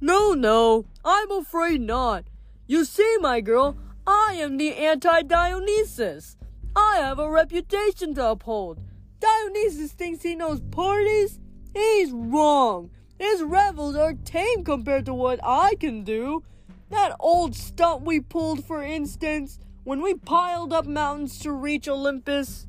No, 0.00 0.32
no, 0.32 0.86
I'm 1.04 1.30
afraid 1.30 1.82
not. 1.82 2.24
You 2.66 2.84
see, 2.84 3.18
my 3.20 3.40
girl, 3.42 3.76
I 4.06 4.34
am 4.38 4.56
the 4.56 4.74
anti 4.74 5.22
Dionysus. 5.22 6.36
I 6.74 6.96
have 6.96 7.18
a 7.18 7.30
reputation 7.30 8.14
to 8.14 8.30
uphold. 8.30 8.80
Dionysus 9.20 9.92
thinks 9.92 10.22
he 10.22 10.34
knows 10.34 10.60
parties. 10.60 11.40
He's 11.74 12.10
wrong. 12.12 12.90
His 13.18 13.42
revels 13.42 13.96
are 13.96 14.14
tame 14.14 14.64
compared 14.64 15.06
to 15.06 15.14
what 15.14 15.40
I 15.42 15.74
can 15.74 16.04
do. 16.04 16.44
That 16.90 17.16
old 17.20 17.54
stunt 17.54 18.02
we 18.02 18.20
pulled, 18.20 18.64
for 18.64 18.82
instance, 18.82 19.58
when 19.84 20.00
we 20.00 20.14
piled 20.14 20.72
up 20.72 20.86
mountains 20.86 21.38
to 21.40 21.52
reach 21.52 21.88
Olympus. 21.88 22.66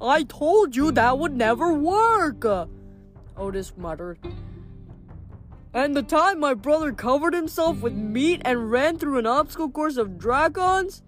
I 0.00 0.24
told 0.24 0.76
you 0.76 0.92
that 0.92 1.18
would 1.18 1.36
never 1.36 1.72
work, 1.72 2.44
Otis 3.36 3.72
muttered. 3.76 4.18
And 5.74 5.96
the 5.96 6.02
time 6.02 6.40
my 6.40 6.54
brother 6.54 6.92
covered 6.92 7.34
himself 7.34 7.80
with 7.80 7.92
meat 7.92 8.42
and 8.44 8.70
ran 8.70 8.98
through 8.98 9.18
an 9.18 9.26
obstacle 9.26 9.70
course 9.70 9.96
of 9.96 10.18
dragons? 10.18 11.02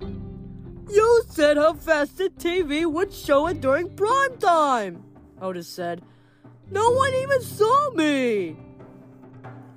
You 0.93 1.23
said 1.29 1.57
how 1.57 1.75
fast 1.75 2.19
the 2.19 2.31
TV 2.31 2.85
would 2.85 3.13
show 3.13 3.47
it 3.47 3.61
during 3.61 3.95
prime 3.95 4.37
time, 4.39 5.05
Otis 5.41 5.69
said. 5.69 6.03
No 6.71 6.91
one 6.91 7.15
even 7.15 7.43
saw 7.43 7.91
me. 7.91 8.57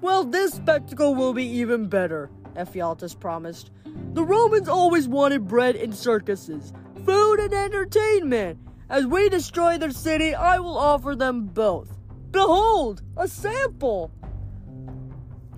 Well, 0.01 0.23
this 0.23 0.53
spectacle 0.53 1.13
will 1.15 1.33
be 1.33 1.45
even 1.45 1.87
better, 1.87 2.29
Ephialtes 2.55 3.19
promised. 3.19 3.71
The 4.13 4.23
Romans 4.23 4.67
always 4.67 5.07
wanted 5.07 5.47
bread 5.47 5.75
in 5.75 5.93
circuses, 5.93 6.73
food 7.05 7.39
and 7.39 7.53
entertainment. 7.53 8.59
As 8.89 9.05
we 9.05 9.29
destroy 9.29 9.77
their 9.77 9.91
city, 9.91 10.35
I 10.35 10.59
will 10.59 10.77
offer 10.77 11.15
them 11.15 11.45
both. 11.45 11.97
Behold, 12.31 13.01
a 13.17 13.27
sample! 13.27 14.11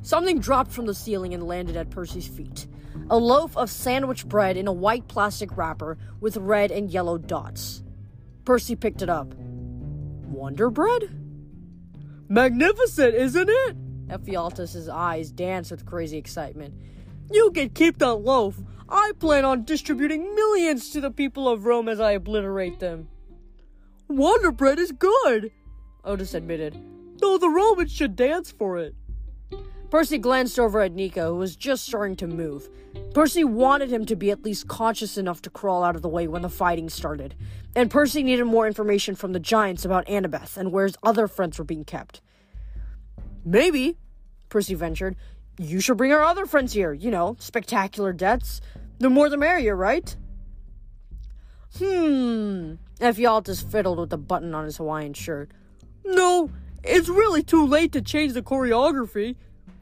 Something 0.02 0.40
dropped 0.40 0.72
from 0.72 0.86
the 0.86 0.94
ceiling 0.94 1.34
and 1.34 1.48
landed 1.48 1.76
at 1.76 1.90
Percy's 1.90 2.28
feet. 2.28 2.68
A 3.10 3.18
loaf 3.18 3.56
of 3.56 3.70
sandwich 3.70 4.28
bread 4.28 4.58
in 4.58 4.68
a 4.68 4.74
white 4.74 5.08
plastic 5.08 5.56
wrapper 5.56 5.98
with 6.20 6.38
red 6.38 6.72
and 6.72 6.90
yellow 6.90 7.18
dots. 7.18 7.84
Percy 8.46 8.76
picked 8.76 9.02
it 9.02 9.10
up. 9.10 9.34
Wonder 9.36 10.70
bread? 10.70 11.10
Magnificent, 12.28 13.14
isn't 13.14 13.50
it? 13.50 14.08
Ephialtes' 14.08 14.90
eyes 14.90 15.32
danced 15.32 15.72
with 15.72 15.86
crazy 15.86 16.18
excitement. 16.18 16.74
You 17.32 17.52
can 17.52 17.70
keep 17.70 18.00
that 18.00 18.16
loaf. 18.16 18.58
I 18.88 19.14
plan 19.20 19.46
on 19.46 19.66
distributing 19.66 20.36
millions 20.36 20.90
to 20.92 21.02
the 21.02 21.12
people 21.12 21.50
of 21.50 21.66
Rome 21.66 21.90
as 21.90 22.00
I 22.00 22.12
obliterate 22.12 22.80
them. 22.80 23.08
Wonder 24.08 24.52
bread 24.52 24.78
is 24.78 24.92
good, 24.92 25.52
Otis 26.04 26.36
admitted, 26.36 26.80
though 27.20 27.40
the 27.40 27.50
Romans 27.50 27.92
should 27.92 28.16
dance 28.16 28.52
for 28.52 28.78
it. 28.78 28.94
Percy 29.90 30.18
glanced 30.18 30.60
over 30.60 30.82
at 30.82 30.94
Nico, 30.94 31.34
who 31.34 31.40
was 31.40 31.56
just 31.56 31.86
starting 31.86 32.16
to 32.18 32.28
move. 32.28 32.70
Percy 33.14 33.44
wanted 33.44 33.90
him 33.90 34.06
to 34.06 34.16
be 34.16 34.32
at 34.32 34.44
least 34.44 34.68
conscious 34.68 35.18
enough 35.18 35.42
to 35.44 35.50
crawl 35.50 35.84
out 35.84 35.96
of 35.96 36.02
the 36.02 36.10
way 36.10 36.28
when 36.28 36.42
the 36.42 36.50
fighting 36.50 36.90
started. 36.90 37.36
And 37.76 37.90
Percy 37.92 38.24
needed 38.24 38.46
more 38.46 38.68
information 38.68 39.16
from 39.16 39.34
the 39.34 39.40
giants 39.40 39.86
about 39.86 40.08
Annabeth 40.08 40.58
and 40.58 40.72
where 40.72 40.86
his 40.86 40.98
other 41.04 41.28
friends 41.28 41.58
were 41.58 41.66
being 41.66 41.86
kept. 41.86 42.22
Maybe, 43.46 43.98
Percy 44.50 44.74
ventured, 44.74 45.16
you 45.58 45.80
should 45.80 45.98
bring 45.98 46.12
our 46.12 46.24
other 46.24 46.46
friends 46.46 46.74
here. 46.74 46.94
You 46.94 47.12
know, 47.12 47.36
spectacular 47.40 48.12
deaths. 48.12 48.62
The 49.00 49.10
more 49.10 49.30
the 49.30 49.38
merrier, 49.38 49.76
right? 49.76 50.16
Hmm. 51.78 52.76
Ephialtes 53.00 53.64
fiddled 53.64 54.00
with 54.00 54.10
the 54.10 54.18
button 54.18 54.56
on 54.56 54.66
his 54.66 54.78
Hawaiian 54.78 55.14
shirt. 55.14 55.52
No, 56.06 56.50
it's 56.84 57.10
really 57.10 57.44
too 57.44 57.66
late 57.66 57.92
to 57.92 58.02
change 58.02 58.34
the 58.34 58.42
choreography. 58.42 59.36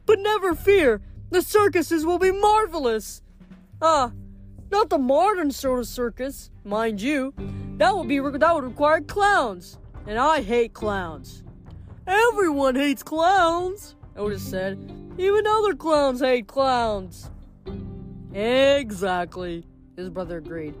But 0.06 0.18
never 0.20 0.54
fear, 0.54 1.00
the 1.30 1.42
circuses 1.42 2.04
will 2.04 2.18
be 2.18 2.32
marvelous. 2.32 3.22
Ah, 3.80 4.12
not 4.70 4.90
the 4.90 4.98
modern 4.98 5.50
sort 5.50 5.80
of 5.80 5.86
circus, 5.86 6.50
mind 6.64 7.00
you. 7.00 7.34
That 7.76 7.96
would 7.96 8.08
be 8.08 8.18
that 8.18 8.54
would 8.54 8.64
require 8.64 9.00
clowns, 9.00 9.78
and 10.06 10.18
I 10.18 10.42
hate 10.42 10.74
clowns. 10.74 11.42
Everyone 12.06 12.76
hates 12.76 13.02
clowns, 13.02 13.96
Otis 14.16 14.42
said. 14.42 14.78
Even 15.16 15.46
other 15.46 15.74
clowns 15.74 16.20
hate 16.20 16.46
clowns. 16.46 17.30
Exactly, 18.32 19.64
his 19.96 20.10
brother 20.10 20.38
agreed. 20.38 20.74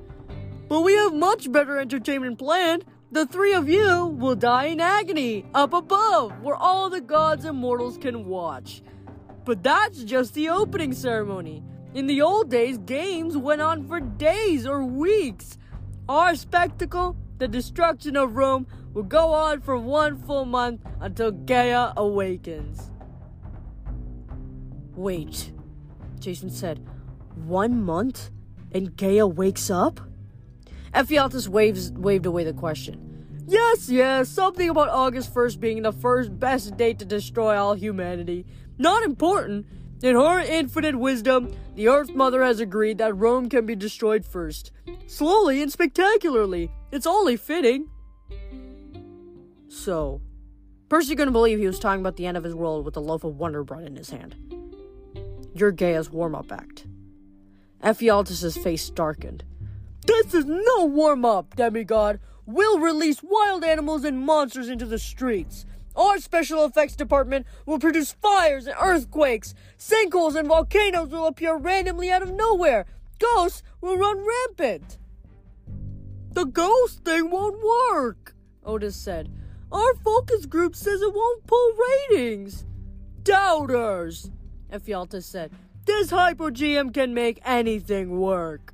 But 0.68 0.80
we 0.80 0.94
have 0.94 1.14
much 1.14 1.50
better 1.50 1.78
entertainment 1.78 2.38
planned. 2.38 2.84
The 3.12 3.26
three 3.26 3.54
of 3.54 3.68
you 3.68 4.06
will 4.06 4.34
die 4.34 4.66
in 4.66 4.80
agony 4.80 5.46
up 5.54 5.72
above, 5.72 6.40
where 6.42 6.56
all 6.56 6.90
the 6.90 7.00
gods 7.00 7.44
and 7.44 7.56
mortals 7.56 7.96
can 7.96 8.26
watch. 8.26 8.82
But 9.44 9.62
that's 9.62 10.02
just 10.04 10.34
the 10.34 10.48
opening 10.48 10.92
ceremony. 10.92 11.62
In 11.92 12.06
the 12.06 12.22
old 12.22 12.50
days, 12.50 12.78
games 12.78 13.36
went 13.36 13.60
on 13.60 13.86
for 13.86 14.00
days 14.00 14.66
or 14.66 14.84
weeks. 14.84 15.58
Our 16.08 16.34
spectacle, 16.34 17.16
the 17.38 17.46
destruction 17.46 18.16
of 18.16 18.36
Rome, 18.36 18.66
will 18.94 19.02
go 19.02 19.32
on 19.32 19.60
for 19.60 19.76
one 19.76 20.16
full 20.16 20.44
month 20.44 20.80
until 21.00 21.30
Gaia 21.30 21.92
awakens. 21.96 22.90
Wait, 24.96 25.52
Jason 26.20 26.50
said. 26.50 26.84
One 27.34 27.82
month? 27.82 28.30
And 28.72 28.96
Gaia 28.96 29.26
wakes 29.26 29.70
up? 29.70 30.00
Ephialtes 30.92 31.48
waves, 31.48 31.92
waved 31.92 32.26
away 32.26 32.44
the 32.44 32.52
question. 32.52 33.14
Yes, 33.46 33.90
yes, 33.90 34.28
something 34.30 34.70
about 34.70 34.88
August 34.88 35.34
1st 35.34 35.60
being 35.60 35.82
the 35.82 35.92
first 35.92 36.38
best 36.38 36.76
date 36.76 36.98
to 37.00 37.04
destroy 37.04 37.56
all 37.56 37.74
humanity. 37.74 38.46
Not 38.78 39.02
important. 39.02 39.66
In 40.02 40.16
her 40.16 40.40
infinite 40.40 40.96
wisdom, 40.96 41.54
the 41.74 41.88
Earth 41.88 42.14
Mother 42.14 42.42
has 42.42 42.60
agreed 42.60 42.98
that 42.98 43.16
Rome 43.16 43.48
can 43.48 43.66
be 43.66 43.74
destroyed 43.74 44.24
first. 44.24 44.70
Slowly 45.06 45.62
and 45.62 45.72
spectacularly. 45.72 46.70
It's 46.90 47.06
only 47.06 47.36
fitting. 47.36 47.88
So, 49.68 50.20
Percy 50.88 51.16
couldn't 51.16 51.32
believe 51.32 51.58
he 51.58 51.66
was 51.66 51.78
talking 51.78 52.00
about 52.00 52.16
the 52.16 52.26
end 52.26 52.36
of 52.36 52.44
his 52.44 52.54
world 52.54 52.84
with 52.84 52.96
a 52.96 53.00
loaf 53.00 53.24
of 53.24 53.36
Wonder 53.36 53.64
Bread 53.64 53.84
in 53.84 53.96
his 53.96 54.10
hand. 54.10 54.36
You're 55.54 55.72
Gaia's 55.72 56.10
warm 56.10 56.34
up 56.34 56.52
act. 56.52 56.86
Ephialtes' 57.82 58.62
face 58.62 58.90
darkened. 58.90 59.44
This 60.06 60.34
is 60.34 60.44
no 60.44 60.84
warm 60.84 61.24
up, 61.24 61.56
demigod. 61.56 62.20
We'll 62.46 62.78
release 62.78 63.22
wild 63.22 63.64
animals 63.64 64.04
and 64.04 64.18
monsters 64.18 64.68
into 64.68 64.84
the 64.84 64.98
streets. 64.98 65.64
Our 65.96 66.18
special 66.18 66.64
effects 66.64 66.96
department 66.96 67.46
will 67.66 67.78
produce 67.78 68.12
fires 68.12 68.66
and 68.66 68.76
earthquakes. 68.80 69.54
Sinkholes 69.78 70.36
and 70.36 70.48
volcanoes 70.48 71.10
will 71.10 71.26
appear 71.26 71.56
randomly 71.56 72.10
out 72.10 72.22
of 72.22 72.32
nowhere. 72.32 72.86
Ghosts 73.18 73.62
will 73.80 73.96
run 73.96 74.26
rampant. 74.26 74.98
The 76.32 76.44
ghost 76.44 77.04
thing 77.04 77.30
won't 77.30 77.62
work, 77.62 78.34
Otis 78.64 78.96
said. 78.96 79.30
Our 79.70 79.94
focus 79.94 80.46
group 80.46 80.74
says 80.74 81.00
it 81.00 81.14
won't 81.14 81.46
pull 81.46 81.72
ratings. 82.10 82.64
Doubters, 83.22 84.30
Ephialtes 84.72 85.22
said. 85.22 85.52
This 85.84 86.10
hypogeum 86.10 86.92
can 86.92 87.14
make 87.14 87.40
anything 87.44 88.18
work. 88.18 88.72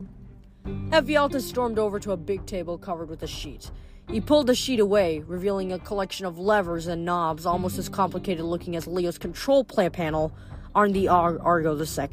Ephialtes 0.65 1.43
stormed 1.43 1.79
over 1.79 1.99
to 2.01 2.13
a 2.13 2.17
big 2.17 2.47
table 2.47 2.79
covered 2.79 3.09
with 3.09 3.23
a 3.23 3.27
sheet. 3.27 3.71
He 4.11 4.21
pulled 4.21 4.49
the 4.49 4.57
sheet 4.57 4.81
away, 4.81 5.21
revealing 5.21 5.73
a 5.73 5.79
collection 5.79 6.27
of 6.27 6.37
levers 6.37 6.89
and 6.89 7.05
knobs 7.05 7.47
almost 7.47 7.79
as 7.79 7.89
complicated 7.89 8.45
looking 8.45 8.75
as 8.75 8.89
Leo's 8.89 9.19
control 9.19 9.63
play 9.63 9.89
panel 9.89 10.33
on 10.75 10.91
the 10.91 11.07
Ar- 11.07 11.39
Argo 11.41 11.79
II. 11.79 12.09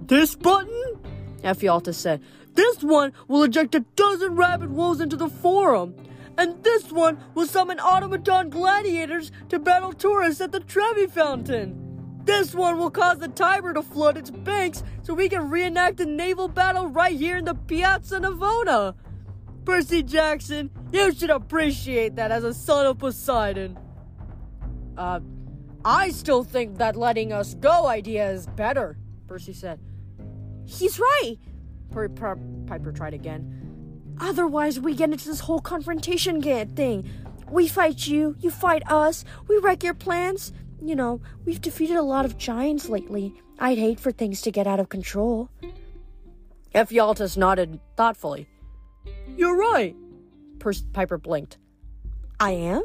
This 0.00 0.36
button? 0.36 1.00
Ephialtes 1.42 1.94
said. 1.94 2.22
This 2.54 2.84
one 2.84 3.12
will 3.26 3.42
eject 3.42 3.74
a 3.74 3.80
dozen 3.96 4.36
rabid 4.36 4.70
wolves 4.70 5.00
into 5.00 5.16
the 5.16 5.28
forum. 5.28 5.96
And 6.36 6.62
this 6.62 6.92
one 6.92 7.18
will 7.34 7.46
summon 7.46 7.80
automaton 7.80 8.48
gladiators 8.48 9.32
to 9.48 9.58
battle 9.58 9.92
tourists 9.92 10.40
at 10.40 10.52
the 10.52 10.60
Trevi 10.60 11.08
Fountain. 11.08 12.20
This 12.22 12.54
one 12.54 12.78
will 12.78 12.90
cause 12.90 13.18
the 13.18 13.26
Tiber 13.26 13.74
to 13.74 13.82
flood 13.82 14.16
its 14.16 14.30
banks 14.30 14.84
so 15.02 15.14
we 15.14 15.28
can 15.28 15.50
reenact 15.50 15.98
a 15.98 16.06
naval 16.06 16.46
battle 16.46 16.86
right 16.86 17.16
here 17.16 17.38
in 17.38 17.46
the 17.46 17.54
Piazza 17.54 18.20
Navona. 18.20 18.94
Percy 19.68 20.02
Jackson, 20.02 20.70
you 20.92 21.12
should 21.12 21.28
appreciate 21.28 22.16
that 22.16 22.30
as 22.30 22.42
a 22.42 22.54
son 22.54 22.86
of 22.86 22.98
Poseidon. 22.98 23.78
Uh, 24.96 25.20
I 25.84 26.08
still 26.08 26.42
think 26.42 26.78
that 26.78 26.96
letting 26.96 27.34
us 27.34 27.52
go 27.52 27.86
idea 27.86 28.30
is 28.30 28.46
better, 28.46 28.96
Percy 29.26 29.52
said. 29.52 29.78
He's 30.64 30.98
right. 30.98 31.36
Per- 31.90 32.08
Per- 32.08 32.40
Piper 32.66 32.92
tried 32.92 33.12
again. 33.12 34.16
Otherwise, 34.18 34.80
we 34.80 34.94
get 34.94 35.10
into 35.10 35.26
this 35.26 35.40
whole 35.40 35.60
confrontation 35.60 36.40
thing. 36.40 37.06
We 37.50 37.68
fight 37.68 38.06
you, 38.06 38.36
you 38.40 38.50
fight 38.50 38.90
us, 38.90 39.22
we 39.48 39.58
wreck 39.58 39.82
your 39.82 39.92
plans. 39.92 40.50
You 40.80 40.96
know, 40.96 41.20
we've 41.44 41.60
defeated 41.60 41.96
a 41.96 42.02
lot 42.02 42.24
of 42.24 42.38
giants 42.38 42.88
lately. 42.88 43.34
I'd 43.58 43.76
hate 43.76 44.00
for 44.00 44.12
things 44.12 44.40
to 44.42 44.50
get 44.50 44.66
out 44.66 44.80
of 44.80 44.88
control. 44.88 45.50
Ephialtes 46.74 47.36
nodded 47.36 47.80
thoughtfully. 47.96 48.48
You're 49.36 49.56
right. 49.56 49.94
Per- 50.58 50.72
Piper 50.92 51.18
blinked. 51.18 51.58
I 52.40 52.50
am? 52.52 52.82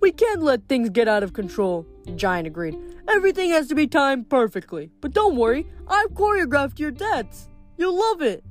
We 0.00 0.12
can't 0.12 0.42
let 0.42 0.68
things 0.68 0.90
get 0.90 1.08
out 1.08 1.22
of 1.22 1.32
control. 1.32 1.86
The 2.04 2.12
giant 2.12 2.46
agreed. 2.46 2.78
Everything 3.08 3.50
has 3.50 3.68
to 3.68 3.74
be 3.74 3.86
timed 3.86 4.28
perfectly. 4.28 4.90
But 5.00 5.12
don't 5.12 5.36
worry, 5.36 5.66
I've 5.88 6.10
choreographed 6.10 6.78
your 6.78 6.90
dance. 6.90 7.48
You'll 7.76 7.98
love 7.98 8.22
it. 8.22 8.44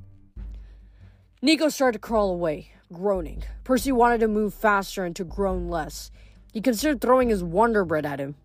Nico 1.42 1.70
started 1.70 1.94
to 1.94 2.00
crawl 2.00 2.32
away, 2.32 2.72
groaning. 2.92 3.44
Percy 3.64 3.92
wanted 3.92 4.20
to 4.22 4.28
move 4.28 4.54
faster 4.54 5.04
and 5.04 5.16
to 5.16 5.24
groan 5.24 5.70
less. 5.70 6.10
He 6.54 6.62
considered 6.62 7.02
throwing 7.02 7.30
his 7.30 7.44
Wonder 7.44 7.84
Bread 7.84 8.06
at 8.06 8.20
him. 8.20 8.36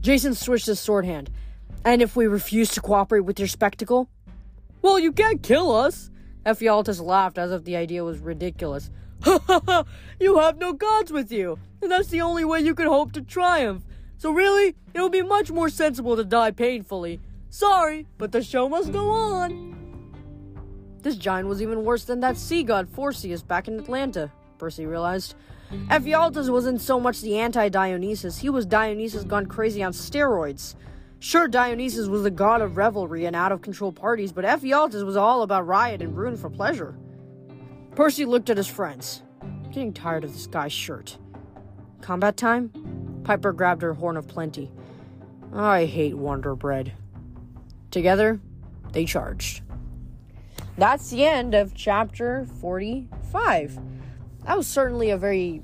Jason 0.00 0.34
switched 0.34 0.66
his 0.66 0.80
sword 0.80 1.04
hand. 1.04 1.30
And 1.84 2.02
if 2.02 2.16
we 2.16 2.26
refuse 2.26 2.70
to 2.70 2.80
cooperate 2.80 3.20
with 3.20 3.38
your 3.38 3.48
spectacle? 3.48 4.08
Well, 4.82 4.98
you 4.98 5.12
can't 5.12 5.42
kill 5.42 5.74
us. 5.74 6.10
Ephialtes 6.48 7.04
laughed 7.04 7.36
as 7.36 7.52
if 7.52 7.64
the 7.64 7.76
idea 7.76 8.02
was 8.02 8.18
ridiculous. 8.18 8.90
Ha 9.24 9.38
ha 9.46 9.60
ha! 9.66 9.84
You 10.18 10.38
have 10.38 10.56
no 10.56 10.72
gods 10.72 11.12
with 11.12 11.30
you, 11.30 11.58
and 11.82 11.90
that's 11.90 12.08
the 12.08 12.22
only 12.22 12.44
way 12.44 12.60
you 12.60 12.74
can 12.74 12.86
hope 12.86 13.12
to 13.12 13.20
triumph. 13.20 13.84
So 14.16 14.30
really, 14.30 14.74
it 14.94 15.00
would 15.02 15.12
be 15.12 15.22
much 15.22 15.50
more 15.50 15.68
sensible 15.68 16.16
to 16.16 16.24
die 16.24 16.52
painfully. 16.52 17.20
Sorry, 17.50 18.06
but 18.16 18.32
the 18.32 18.42
show 18.42 18.68
must 18.68 18.92
go 18.92 19.10
on. 19.10 19.68
This 21.02 21.16
giant 21.16 21.48
was 21.48 21.60
even 21.60 21.84
worse 21.84 22.04
than 22.04 22.20
that 22.20 22.38
sea 22.38 22.62
god 22.62 22.88
Phorcys 22.88 23.46
back 23.46 23.68
in 23.68 23.78
Atlanta, 23.78 24.32
Percy 24.56 24.86
realized. 24.86 25.34
Ephialtes 25.88 26.48
wasn't 26.48 26.80
so 26.80 26.98
much 26.98 27.20
the 27.20 27.38
anti 27.38 27.68
Dionysus, 27.68 28.38
he 28.38 28.48
was 28.48 28.64
Dionysus 28.64 29.24
gone 29.24 29.46
crazy 29.46 29.82
on 29.82 29.92
steroids. 29.92 30.74
Sure, 31.20 31.48
Dionysus 31.48 32.06
was 32.06 32.22
the 32.22 32.30
god 32.30 32.62
of 32.62 32.76
revelry 32.76 33.24
and 33.24 33.34
out 33.34 33.50
of 33.50 33.60
control 33.60 33.92
parties, 33.92 34.32
but 34.32 34.44
Ephialtes 34.44 35.04
was 35.04 35.16
all 35.16 35.42
about 35.42 35.66
riot 35.66 36.00
and 36.00 36.16
ruin 36.16 36.36
for 36.36 36.48
pleasure. 36.48 36.96
Percy 37.96 38.24
looked 38.24 38.50
at 38.50 38.56
his 38.56 38.68
friends. 38.68 39.22
Getting 39.72 39.92
tired 39.92 40.24
of 40.24 40.32
this 40.32 40.46
guy's 40.46 40.72
shirt. 40.72 41.18
Combat 42.00 42.36
time? 42.36 42.70
Piper 43.24 43.52
grabbed 43.52 43.82
her 43.82 43.94
horn 43.94 44.16
of 44.16 44.28
plenty. 44.28 44.70
I 45.52 45.86
hate 45.86 46.16
Wonder 46.16 46.54
Bread. 46.54 46.92
Together, 47.90 48.40
they 48.92 49.04
charged. 49.04 49.62
That's 50.76 51.10
the 51.10 51.24
end 51.24 51.54
of 51.54 51.74
chapter 51.74 52.46
45. 52.60 53.78
That 54.44 54.56
was 54.56 54.68
certainly 54.68 55.10
a 55.10 55.18
very 55.18 55.62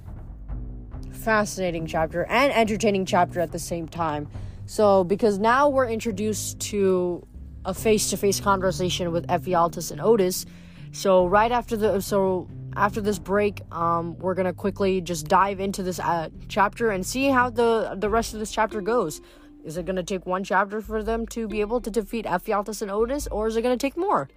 fascinating 1.12 1.86
chapter 1.86 2.24
and 2.24 2.52
entertaining 2.52 3.06
chapter 3.06 3.38
at 3.40 3.52
the 3.52 3.58
same 3.58 3.86
time. 3.86 4.28
So, 4.66 5.04
because 5.04 5.38
now 5.38 5.68
we're 5.68 5.88
introduced 5.88 6.60
to 6.70 7.26
a 7.64 7.74
face 7.74 8.10
to 8.10 8.16
face 8.16 8.40
conversation 8.40 9.12
with 9.12 9.26
Ephialtes 9.28 9.90
and 9.90 10.00
Otis. 10.00 10.46
So, 10.92 11.26
right 11.26 11.52
after 11.52 11.76
the. 11.76 12.00
So, 12.00 12.48
after 12.76 13.00
this 13.00 13.18
break, 13.18 13.60
um, 13.70 14.18
we're 14.18 14.34
gonna 14.34 14.52
quickly 14.52 15.00
just 15.00 15.28
dive 15.28 15.60
into 15.60 15.82
this 15.82 16.00
uh, 16.00 16.28
chapter 16.48 16.90
and 16.90 17.06
see 17.06 17.28
how 17.28 17.50
the 17.50 17.94
the 17.96 18.08
rest 18.08 18.34
of 18.34 18.40
this 18.40 18.50
chapter 18.50 18.80
goes. 18.80 19.20
Is 19.64 19.76
it 19.76 19.86
gonna 19.86 20.02
take 20.02 20.26
one 20.26 20.44
chapter 20.44 20.80
for 20.80 21.02
them 21.02 21.26
to 21.28 21.46
be 21.48 21.60
able 21.60 21.80
to 21.80 21.90
defeat 21.90 22.26
Ephialtes 22.26 22.82
and 22.82 22.90
Otis, 22.90 23.26
or 23.28 23.46
is 23.46 23.56
it 23.56 23.62
gonna 23.62 23.76
take 23.76 23.96
more? 23.96 24.28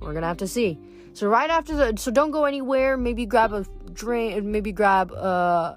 We're 0.00 0.14
gonna 0.14 0.28
have 0.28 0.38
to 0.38 0.48
see. 0.48 0.78
So 1.14 1.28
right 1.28 1.50
after 1.50 1.76
the, 1.76 1.94
so 1.96 2.10
don't 2.10 2.30
go 2.30 2.44
anywhere. 2.44 2.96
Maybe 2.96 3.26
grab 3.26 3.52
a 3.52 3.66
drink. 3.92 4.42
Maybe 4.44 4.72
grab 4.72 5.12
uh 5.12 5.76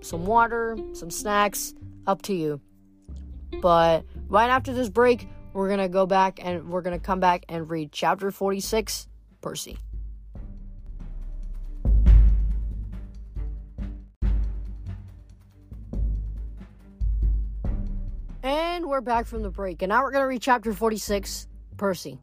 some 0.00 0.26
water, 0.26 0.76
some 0.92 1.10
snacks. 1.10 1.74
Up 2.06 2.22
to 2.22 2.34
you. 2.34 2.60
But 3.60 4.04
right 4.28 4.50
after 4.50 4.72
this 4.72 4.88
break, 4.88 5.28
we're 5.52 5.68
gonna 5.68 5.88
go 5.88 6.06
back 6.06 6.38
and 6.44 6.68
we're 6.68 6.82
gonna 6.82 6.98
come 6.98 7.20
back 7.20 7.44
and 7.48 7.68
read 7.68 7.90
chapter 7.92 8.30
forty-six, 8.30 9.08
Percy. 9.40 9.78
And 18.42 18.86
we're 18.86 19.00
back 19.00 19.26
from 19.26 19.42
the 19.42 19.50
break, 19.50 19.82
and 19.82 19.90
now 19.90 20.02
we're 20.02 20.12
gonna 20.12 20.28
read 20.28 20.42
chapter 20.42 20.72
forty-six, 20.72 21.48
Percy. 21.76 22.20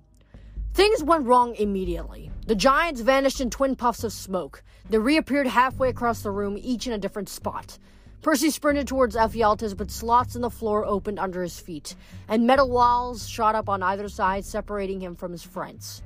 Things 0.74 1.04
went 1.04 1.26
wrong 1.26 1.56
immediately. 1.56 2.32
The 2.48 2.56
giants 2.56 3.02
vanished 3.02 3.42
in 3.42 3.50
twin 3.50 3.76
puffs 3.76 4.04
of 4.04 4.14
smoke. 4.14 4.64
They 4.90 4.98
reappeared 4.98 5.48
halfway 5.48 5.90
across 5.90 6.22
the 6.22 6.32
room, 6.32 6.58
each 6.60 6.88
in 6.88 6.94
a 6.94 6.98
different 6.98 7.30
spot. 7.30 7.78
Percy 8.26 8.50
sprinted 8.50 8.88
towards 8.88 9.16
Ephialtes, 9.16 9.78
but 9.78 9.92
slots 9.92 10.36
in 10.36 10.42
the 10.42 10.50
floor 10.50 10.84
opened 10.84 11.20
under 11.20 11.44
his 11.44 11.60
feet, 11.60 11.96
and 12.28 12.48
metal 12.48 12.68
walls 12.68 13.30
shot 13.30 13.54
up 13.54 13.70
on 13.70 13.84
either 13.84 14.10
side, 14.10 14.44
separating 14.44 15.00
him 15.00 15.14
from 15.14 15.32
his 15.32 15.44
friends. 15.44 16.02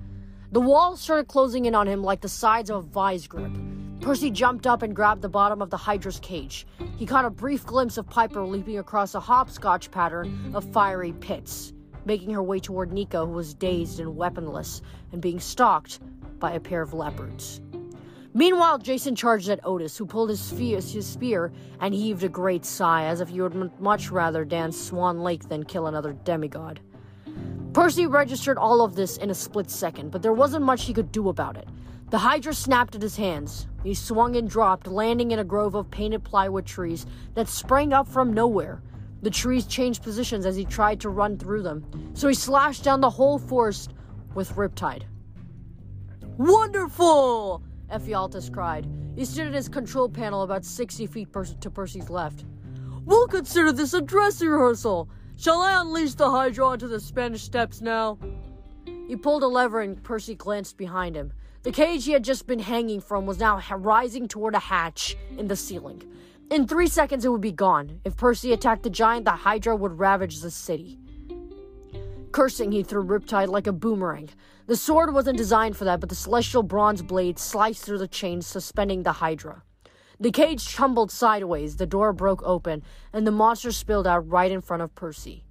The 0.51 0.60
walls 0.60 0.99
started 0.99 1.29
closing 1.29 1.63
in 1.63 1.75
on 1.75 1.88
him 1.88 2.03
like 2.03 2.19
the 2.19 2.27
sides 2.27 2.69
of 2.69 2.75
a 2.75 2.82
vise 2.82 3.25
grip. 3.25 3.53
Percy 4.01 4.32
jumped 4.32 4.67
up 4.67 4.82
and 4.82 4.93
grabbed 4.93 5.21
the 5.21 5.29
bottom 5.29 5.62
of 5.62 5.69
the 5.69 5.77
Hydra's 5.77 6.19
cage. 6.19 6.67
He 6.97 7.05
caught 7.05 7.23
a 7.23 7.29
brief 7.29 7.65
glimpse 7.65 7.97
of 7.97 8.10
Piper 8.10 8.45
leaping 8.45 8.79
across 8.79 9.15
a 9.15 9.21
hopscotch 9.21 9.89
pattern 9.89 10.51
of 10.53 10.69
fiery 10.73 11.13
pits 11.13 11.71
making 12.03 12.32
her 12.32 12.43
way 12.43 12.60
toward 12.60 12.91
Nico, 12.91 13.27
who 13.27 13.32
was 13.32 13.53
dazed 13.53 14.01
and 14.01 14.17
weaponless 14.17 14.82
and 15.13 15.21
being 15.21 15.39
stalked 15.39 16.01
by 16.38 16.51
a 16.51 16.60
pair 16.60 16.82
of 16.82 16.93
leopards. 16.93 17.62
Meanwhile, 18.33 18.79
Jason 18.79 19.15
charged 19.15 19.49
at 19.49 19.65
Otis, 19.65 19.97
who 19.97 20.05
pulled 20.05 20.29
his, 20.29 20.49
his 20.51 21.07
spear 21.07 21.51
and 21.79 21.93
heaved 21.93 22.23
a 22.23 22.29
great 22.29 22.63
sigh, 22.63 23.05
as 23.05 23.21
if 23.21 23.29
he 23.29 23.41
would 23.41 23.79
much 23.79 24.11
rather 24.11 24.45
dance 24.45 24.79
Swan 24.79 25.21
Lake 25.21 25.49
than 25.49 25.63
kill 25.63 25.87
another 25.87 26.13
demigod. 26.13 26.79
Percy 27.73 28.05
registered 28.05 28.57
all 28.57 28.81
of 28.81 28.95
this 28.95 29.17
in 29.17 29.29
a 29.29 29.35
split 29.35 29.69
second, 29.71 30.11
but 30.11 30.21
there 30.21 30.33
wasn't 30.33 30.65
much 30.65 30.85
he 30.85 30.93
could 30.93 31.11
do 31.11 31.29
about 31.29 31.57
it. 31.57 31.67
The 32.11 32.17
Hydra 32.17 32.53
snapped 32.53 32.95
at 32.95 33.01
his 33.01 33.15
hands. 33.15 33.67
He 33.83 33.93
swung 33.93 34.35
and 34.35 34.49
dropped, 34.49 34.87
landing 34.87 35.31
in 35.31 35.39
a 35.39 35.43
grove 35.43 35.75
of 35.75 35.89
painted 35.89 36.23
plywood 36.23 36.65
trees 36.65 37.05
that 37.33 37.47
sprang 37.47 37.93
up 37.93 38.07
from 38.07 38.33
nowhere. 38.33 38.81
The 39.21 39.29
trees 39.29 39.65
changed 39.65 40.03
positions 40.03 40.45
as 40.45 40.55
he 40.55 40.65
tried 40.65 40.99
to 41.01 41.09
run 41.09 41.37
through 41.37 41.63
them, 41.63 41.85
so 42.13 42.27
he 42.27 42.33
slashed 42.33 42.83
down 42.83 43.01
the 43.01 43.09
whole 43.09 43.37
forest 43.37 43.93
with 44.33 44.55
Riptide. 44.55 45.03
Wonderful! 46.37 47.63
Ephialtes 47.91 48.52
cried. 48.52 48.88
He 49.15 49.25
stood 49.25 49.47
in 49.47 49.54
his 49.54 49.69
control 49.69 50.10
panel 50.10 50.43
about 50.43 50.63
60 50.63 51.08
feet 51.08 51.32
per- 51.32 51.45
to 51.45 51.69
Percy's 51.69 52.10
left. 52.10 52.45
We'll 53.06 53.28
consider 53.28 53.71
this 53.71 53.93
a 53.93 54.02
dress 54.02 54.41
rehearsal. 54.41 55.10
Shall 55.36 55.62
I 55.62 55.82
unleash 55.82 56.13
the 56.15 56.30
Hydra 56.30 56.67
onto 56.67 56.88
the 56.88 56.99
Spanish 56.99 57.43
steps 57.43 57.82
now? 57.82 58.19
He 59.08 59.15
pulled 59.15 59.43
a 59.43 59.47
lever 59.47 59.82
and 59.82 60.02
Percy 60.04 60.36
glanced 60.36 60.78
behind 60.78 61.15
him. 61.15 61.34
The 61.63 61.71
cage 61.71 62.06
he 62.06 62.12
had 62.12 62.23
just 62.23 62.45
been 62.47 62.60
hanging 62.60 63.02
from 63.02 63.25
was 63.25 63.39
now 63.39 63.60
rising 63.71 64.28
toward 64.28 64.56
a 64.56 64.60
hatch 64.60 65.17
in 65.38 65.47
the 65.47 65.56
ceiling. 65.56 66.04
In 66.49 66.67
three 66.67 66.88
seconds, 66.88 67.25
it 67.25 67.30
would 67.30 67.41
be 67.41 67.52
gone. 67.52 67.99
If 68.06 68.17
Percy 68.17 68.54
attacked 68.54 68.84
the 68.84 68.89
giant, 68.89 69.25
the 69.25 69.32
Hydra 69.32 69.75
would 69.75 69.99
ravage 69.99 70.39
the 70.41 70.52
city. 70.52 70.99
Cursing, 72.31 72.71
he 72.71 72.83
threw 72.83 73.03
Riptide 73.03 73.47
like 73.47 73.67
a 73.67 73.71
boomerang. 73.71 74.29
The 74.67 74.75
sword 74.75 75.13
wasn't 75.13 75.37
designed 75.37 75.75
for 75.75 75.85
that, 75.85 75.99
but 75.99 76.09
the 76.09 76.15
celestial 76.15 76.63
bronze 76.63 77.01
blade 77.01 77.39
sliced 77.39 77.83
through 77.83 77.97
the 77.97 78.07
chains 78.07 78.45
suspending 78.45 79.03
the 79.03 79.13
Hydra. 79.13 79.63
The 80.19 80.31
cage 80.31 80.75
tumbled 80.75 81.11
sideways, 81.11 81.77
the 81.77 81.85
door 81.87 82.13
broke 82.13 82.43
open, 82.43 82.83
and 83.13 83.25
the 83.25 83.31
monster 83.31 83.71
spilled 83.71 84.05
out 84.05 84.29
right 84.29 84.51
in 84.51 84.61
front 84.61 84.83
of 84.83 84.93
Percy. 84.93 85.43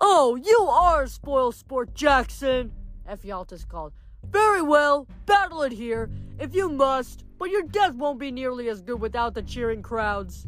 Oh, 0.00 0.36
you 0.36 0.66
are 0.68 1.02
a 1.02 1.08
spoil 1.08 1.52
sport, 1.52 1.94
Jackson! 1.94 2.72
Ephialtes 3.08 3.68
called. 3.68 3.92
Very 4.30 4.62
well, 4.62 5.06
battle 5.26 5.62
it 5.62 5.72
here, 5.72 6.10
if 6.38 6.54
you 6.54 6.68
must, 6.68 7.24
but 7.38 7.50
your 7.50 7.62
death 7.62 7.94
won't 7.94 8.18
be 8.18 8.30
nearly 8.30 8.68
as 8.68 8.80
good 8.80 9.00
without 9.00 9.34
the 9.34 9.42
cheering 9.42 9.82
crowds. 9.82 10.46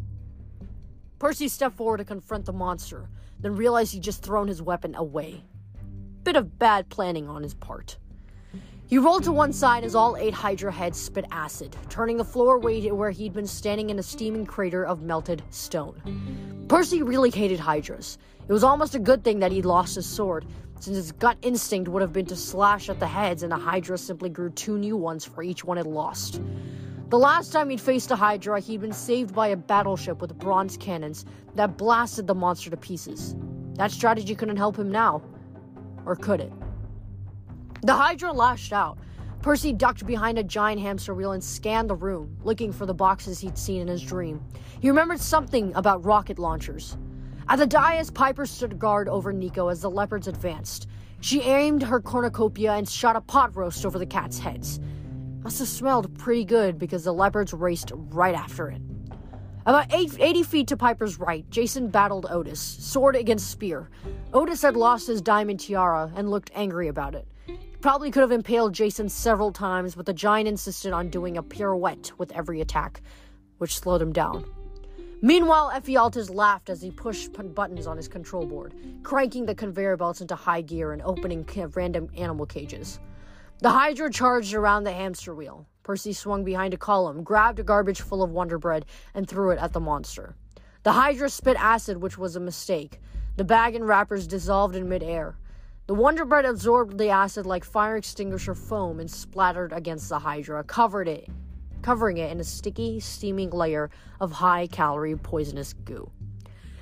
Percy 1.19 1.49
stepped 1.49 1.77
forward 1.77 1.99
to 1.99 2.05
confront 2.05 2.47
the 2.47 2.53
monster, 2.53 3.09
then 3.41 3.57
realized 3.57 3.93
he'd 3.93 4.03
just 4.03 4.23
thrown 4.23 4.49
his 4.49 4.63
weapon 4.63 4.95
away. 4.95 5.43
Bit 6.25 6.37
of 6.37 6.59
bad 6.59 6.89
planning 6.89 7.29
on 7.29 7.43
his 7.43 7.55
part. 7.55 7.99
He 8.87 8.99
rolled 8.99 9.23
to 9.25 9.33
one 9.33 9.53
side 9.53 9.85
as 9.85 9.95
all 9.95 10.17
eight 10.17 10.35
Hydra 10.35 10.73
heads 10.73 11.01
spit 11.01 11.25
acid, 11.31 11.77
turning 11.89 12.17
the 12.17 12.25
floor 12.25 12.59
where 12.59 13.11
he'd 13.11 13.33
been 13.33 13.47
standing 13.47 13.91
in 13.91 14.01
a 14.01 14.03
steaming 14.03 14.45
crater 14.45 14.85
of 14.85 15.03
melted 15.03 15.43
stone. 15.51 16.67
Percy 16.69 17.03
really 17.03 17.31
hated 17.31 17.61
Hydras. 17.61 18.19
It 18.49 18.53
was 18.53 18.65
almost 18.65 18.97
a 18.97 18.99
good 18.99 19.23
thing 19.23 19.39
that 19.39 19.53
he'd 19.53 19.65
lost 19.65 19.95
his 19.95 20.07
sword, 20.07 20.45
since 20.81 20.97
his 20.97 21.13
gut 21.13 21.39
instinct 21.43 21.89
would 21.89 22.03
have 22.03 22.13
been 22.13 22.27
to 22.27 22.37
slash 22.37 22.89
at 22.89 22.99
the 22.99 23.07
heads, 23.07 23.45
and 23.45 23.53
the 23.53 23.57
Hydra 23.57 23.97
simply 23.97 24.29
grew 24.29 24.51
two 24.51 24.77
new 24.77 24.97
ones 24.97 25.25
for 25.25 25.43
each 25.43 25.65
one 25.65 25.79
it 25.79 25.87
lost. 25.87 26.41
The 27.11 27.19
last 27.19 27.51
time 27.51 27.71
he'd 27.71 27.81
faced 27.81 28.13
a 28.13 28.15
Hydra, 28.15 28.61
he'd 28.61 28.83
been 28.83 28.93
saved 28.93 29.35
by 29.35 29.49
a 29.49 29.57
battleship 29.57 30.21
with 30.21 30.39
bronze 30.39 30.77
cannons 30.77 31.25
that 31.57 31.77
blasted 31.77 32.29
the 32.29 32.37
monster 32.37 32.71
to 32.71 32.77
pieces. 32.77 33.35
That 33.75 33.91
strategy 33.91 34.37
couldn't 34.37 34.59
help 34.59 34.79
him 34.79 34.93
now. 34.93 35.21
Or 36.07 36.15
could 36.15 36.41
it? 36.41 36.53
The 37.83 37.95
Hydra 37.95 38.33
lashed 38.33 38.73
out. 38.73 38.97
Percy 39.43 39.73
ducked 39.73 40.07
behind 40.07 40.39
a 40.39 40.45
giant 40.45 40.81
hamster 40.81 41.13
wheel 41.13 41.33
and 41.33 41.43
scanned 41.43 41.91
the 41.91 41.97
room, 41.97 42.37
looking 42.45 42.71
for 42.71 42.87
the 42.87 42.95
boxes 42.95 43.41
he'd 43.41 43.59
seen 43.59 43.83
in 43.83 43.89
his 43.89 44.03
dream. 44.03 44.41
He 44.81 44.89
remembered 44.89 45.19
something 45.19 45.75
about 45.75 46.05
rocket 46.05 46.39
launchers. 46.39 46.97
At 47.49 47.57
the 47.57 47.67
dais, 47.67 48.13
Piper 48.13 48.47
stood 48.47 48.79
guard 48.79 49.09
over 49.09 49.33
Nico 49.33 49.67
as 49.67 49.81
the 49.81 49.91
leopards 49.91 50.29
advanced. 50.29 50.87
She 51.23 51.43
aimed 51.43 51.83
her 51.83 52.01
cornucopia 52.01 52.75
and 52.75 52.89
shot 52.89 53.17
a 53.17 53.21
pot 53.21 53.57
roast 53.57 53.85
over 53.85 53.99
the 53.99 54.07
cats' 54.07 54.39
heads. 54.39 54.79
Must 55.43 55.59
have 55.59 55.69
smelled 55.69 56.19
pretty 56.19 56.45
good 56.45 56.79
because 56.79 57.05
the 57.05 57.15
leopards 57.15 57.55
raced 57.55 57.93
right 57.95 58.35
after 58.35 58.69
it. 58.69 58.83
About 59.65 59.93
eight, 59.95 60.15
80 60.19 60.43
feet 60.43 60.69
to 60.69 60.77
Piper's 60.77 61.19
right, 61.19 61.49
Jason 61.51 61.89
battled 61.89 62.27
Otis, 62.29 62.61
sword 62.61 63.17
against 63.17 63.51
spear. 63.51 63.89
Otis 64.35 64.61
had 64.61 64.77
lost 64.77 65.07
his 65.07 65.23
diamond 65.23 65.61
tiara 65.61 66.13
and 66.15 66.31
looked 66.31 66.51
angry 66.55 66.89
about 66.89 67.15
it. 67.15 67.27
He 67.47 67.77
probably 67.81 68.11
could 68.11 68.21
have 68.21 68.33
impaled 68.33 68.75
Jason 68.75 69.09
several 69.09 69.51
times, 69.51 69.95
but 69.95 70.05
the 70.05 70.13
giant 70.13 70.49
insisted 70.49 70.93
on 70.93 71.09
doing 71.09 71.39
a 71.39 71.43
pirouette 71.43 72.13
with 72.19 72.33
every 72.33 72.61
attack, 72.61 73.01
which 73.59 73.79
slowed 73.79 74.03
him 74.03 74.13
down. 74.13 74.45
Meanwhile, 75.23 75.73
Ephialtes 75.75 76.35
laughed 76.35 76.69
as 76.69 76.83
he 76.83 76.91
pushed 76.91 77.33
buttons 77.55 77.87
on 77.87 77.97
his 77.97 78.09
control 78.09 78.47
board, 78.47 78.75
cranking 79.03 79.47
the 79.47 79.55
conveyor 79.55 79.97
belts 79.97 80.21
into 80.21 80.35
high 80.35 80.63
gear 80.63 80.93
and 80.93 81.03
opening 81.03 81.47
random 81.75 82.09
animal 82.17 82.47
cages. 82.47 82.99
The 83.63 83.69
Hydra 83.69 84.11
charged 84.11 84.55
around 84.55 84.85
the 84.85 84.93
hamster 84.93 85.35
wheel. 85.35 85.67
Percy 85.83 86.15
swung 86.15 86.45
behind 86.45 86.73
a 86.73 86.79
column, 86.79 87.23
grabbed 87.23 87.59
a 87.59 87.63
garbage 87.63 88.01
full 88.01 88.23
of 88.23 88.31
Wonder 88.31 88.59
Bread, 88.59 88.87
and 89.13 89.29
threw 89.29 89.51
it 89.51 89.59
at 89.59 89.75
the 89.75 89.81
monster. 89.81 90.35
The 90.83 90.93
Hydra 90.93 91.29
spit 91.29 91.59
acid, 91.59 91.99
which 91.99 92.17
was 92.17 92.37
a 92.37 92.41
mistake. 92.41 93.01
The 93.37 93.45
bag 93.45 93.75
and 93.75 93.87
wrappers 93.87 94.27
dissolved 94.27 94.77
in 94.77 94.89
midair. 94.89 95.37
The 95.89 95.95
Wonder 95.95 96.25
Bread 96.25 96.47
absorbed 96.47 96.97
the 96.97 97.11
acid 97.11 97.45
like 97.45 97.65
fire 97.65 97.99
extinguisher 97.99 98.55
foam 98.55 98.99
and 98.99 99.11
splattered 99.11 99.75
against 99.75 100.09
the 100.09 100.21
Hydra, 100.21 100.65
covered 100.65 101.07
it, 101.07 101.29
covering 101.83 102.17
it 102.17 102.33
in 102.33 102.41
a 102.41 102.45
sticky, 102.45 102.99
steaming 102.99 103.51
layer 103.51 103.91
of 104.21 104.33
high-calorie 104.33 105.17
poisonous 105.17 105.75
goo. 105.75 106.11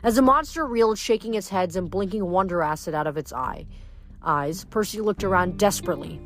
As 0.05 0.15
the 0.15 0.23
monster 0.23 0.65
reeled, 0.65 0.97
shaking 0.97 1.35
its 1.35 1.49
heads 1.49 1.75
and 1.75 1.91
blinking 1.91 2.25
wonder 2.25 2.63
acid 2.63 2.95
out 2.95 3.09
of 3.09 3.17
its 3.17 3.33
eye, 3.33 3.67
eyes, 4.23 4.65
Percy 4.67 5.01
looked 5.01 5.25
around 5.25 5.59
desperately. 5.59 6.21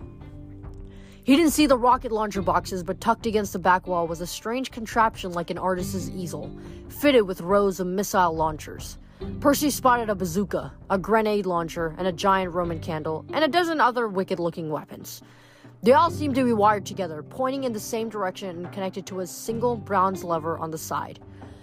He 1.24 1.37
didn't 1.37 1.52
see 1.52 1.66
the 1.66 1.76
rocket 1.76 2.11
launcher 2.11 2.42
boxes, 2.42 2.82
but 2.82 3.00
tucked 3.00 3.26
against 3.26 3.52
the 3.52 3.61
back 3.61 3.87
wall 3.87 4.08
was 4.08 4.20
a 4.20 4.26
strange 4.26 4.72
contraption 4.72 5.32
like 5.32 5.50
an 5.50 5.58
artist's 5.58 6.08
easel, 6.08 6.50
fitted 6.88 7.28
with 7.28 7.40
rows 7.40 7.78
of 7.78 7.87
missile 7.87 8.35
launchers. 8.35 8.98
Percy 9.38 9.70
spotted 9.70 10.11
a 10.11 10.16
bazooka, 10.16 10.72
a 10.90 10.98
grenade 10.98 11.46
launcher, 11.46 11.94
and 11.96 12.08
a 12.08 12.12
giant 12.12 12.52
Roman 12.52 12.80
candle, 12.80 13.24
and 13.32 13.44
a 13.44 13.48
dozen 13.48 13.80
other 13.80 14.08
wicked 14.08 14.40
looking 14.40 14.68
weapons. 14.68 15.22
They 15.85 15.92
all 15.92 16.11
seemed 16.11 16.35
to 16.35 16.44
be 16.44 16.52
wired 16.52 16.85
together, 16.85 17.22
pointing 17.22 17.62
in 17.62 17.72
the 17.72 17.78
same 17.78 18.08
direction 18.08 18.48
and 18.48 18.72
connected 18.72 19.06
to 19.06 19.20
a 19.20 19.26
single 19.26 19.76
bronze 19.76 20.24
lever 20.24 20.58
on 20.58 20.72
the 20.72 20.78
side. 20.78 21.20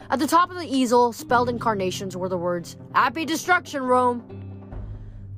At 0.09 0.19
the 0.19 0.27
top 0.27 0.51
of 0.51 0.57
the 0.57 0.73
easel, 0.73 1.11
spelled 1.11 1.49
in 1.49 1.59
carnations, 1.59 2.15
were 2.15 2.29
the 2.29 2.37
words, 2.37 2.77
Happy 2.93 3.25
Destruction, 3.25 3.83
Rome! 3.83 4.23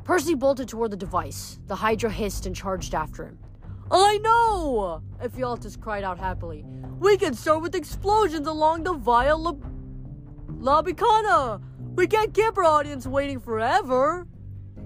Percy 0.04 0.36
bolted 0.36 0.68
toward 0.68 0.92
the 0.92 0.98
device. 0.98 1.60
The 1.66 1.76
Hydra 1.76 2.12
hissed 2.12 2.46
and 2.46 2.56
charged 2.56 2.94
after 2.94 3.26
him. 3.26 3.40
I 3.92 4.20
know! 4.20 5.02
Ephialtes 5.22 5.80
cried 5.80 6.06
out 6.06 6.18
happily. 6.18 6.66
We 7.00 7.18
can 7.18 7.34
start 7.34 7.62
with 7.62 7.76
explosions 7.76 8.48
along 8.48 8.84
the 8.84 8.94
Via 8.94 9.36
La- 9.36 9.56
Labicana! 10.48 11.62
We 11.96 12.08
can't 12.08 12.34
keep 12.34 12.58
our 12.58 12.64
audience 12.64 13.06
waiting 13.06 13.42
forever! 13.42 14.28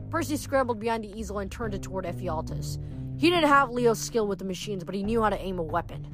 Percy 0.10 0.38
scrambled 0.38 0.80
behind 0.80 1.04
the 1.04 1.20
easel 1.20 1.38
and 1.38 1.52
turned 1.52 1.76
it 1.76 1.84
toward 1.84 2.06
Ephialtes. 2.06 2.80
He 3.20 3.30
didn't 3.30 3.48
have 3.48 3.70
Leo's 3.70 4.00
skill 4.00 4.26
with 4.28 4.39
the 4.39 4.46
machines, 4.46 4.84
but 4.84 4.96
he 4.96 5.04
knew 5.04 5.22
how 5.22 5.30
to 5.30 5.39
aim 5.39 5.60
a 5.60 5.63
weapon. 5.63 6.08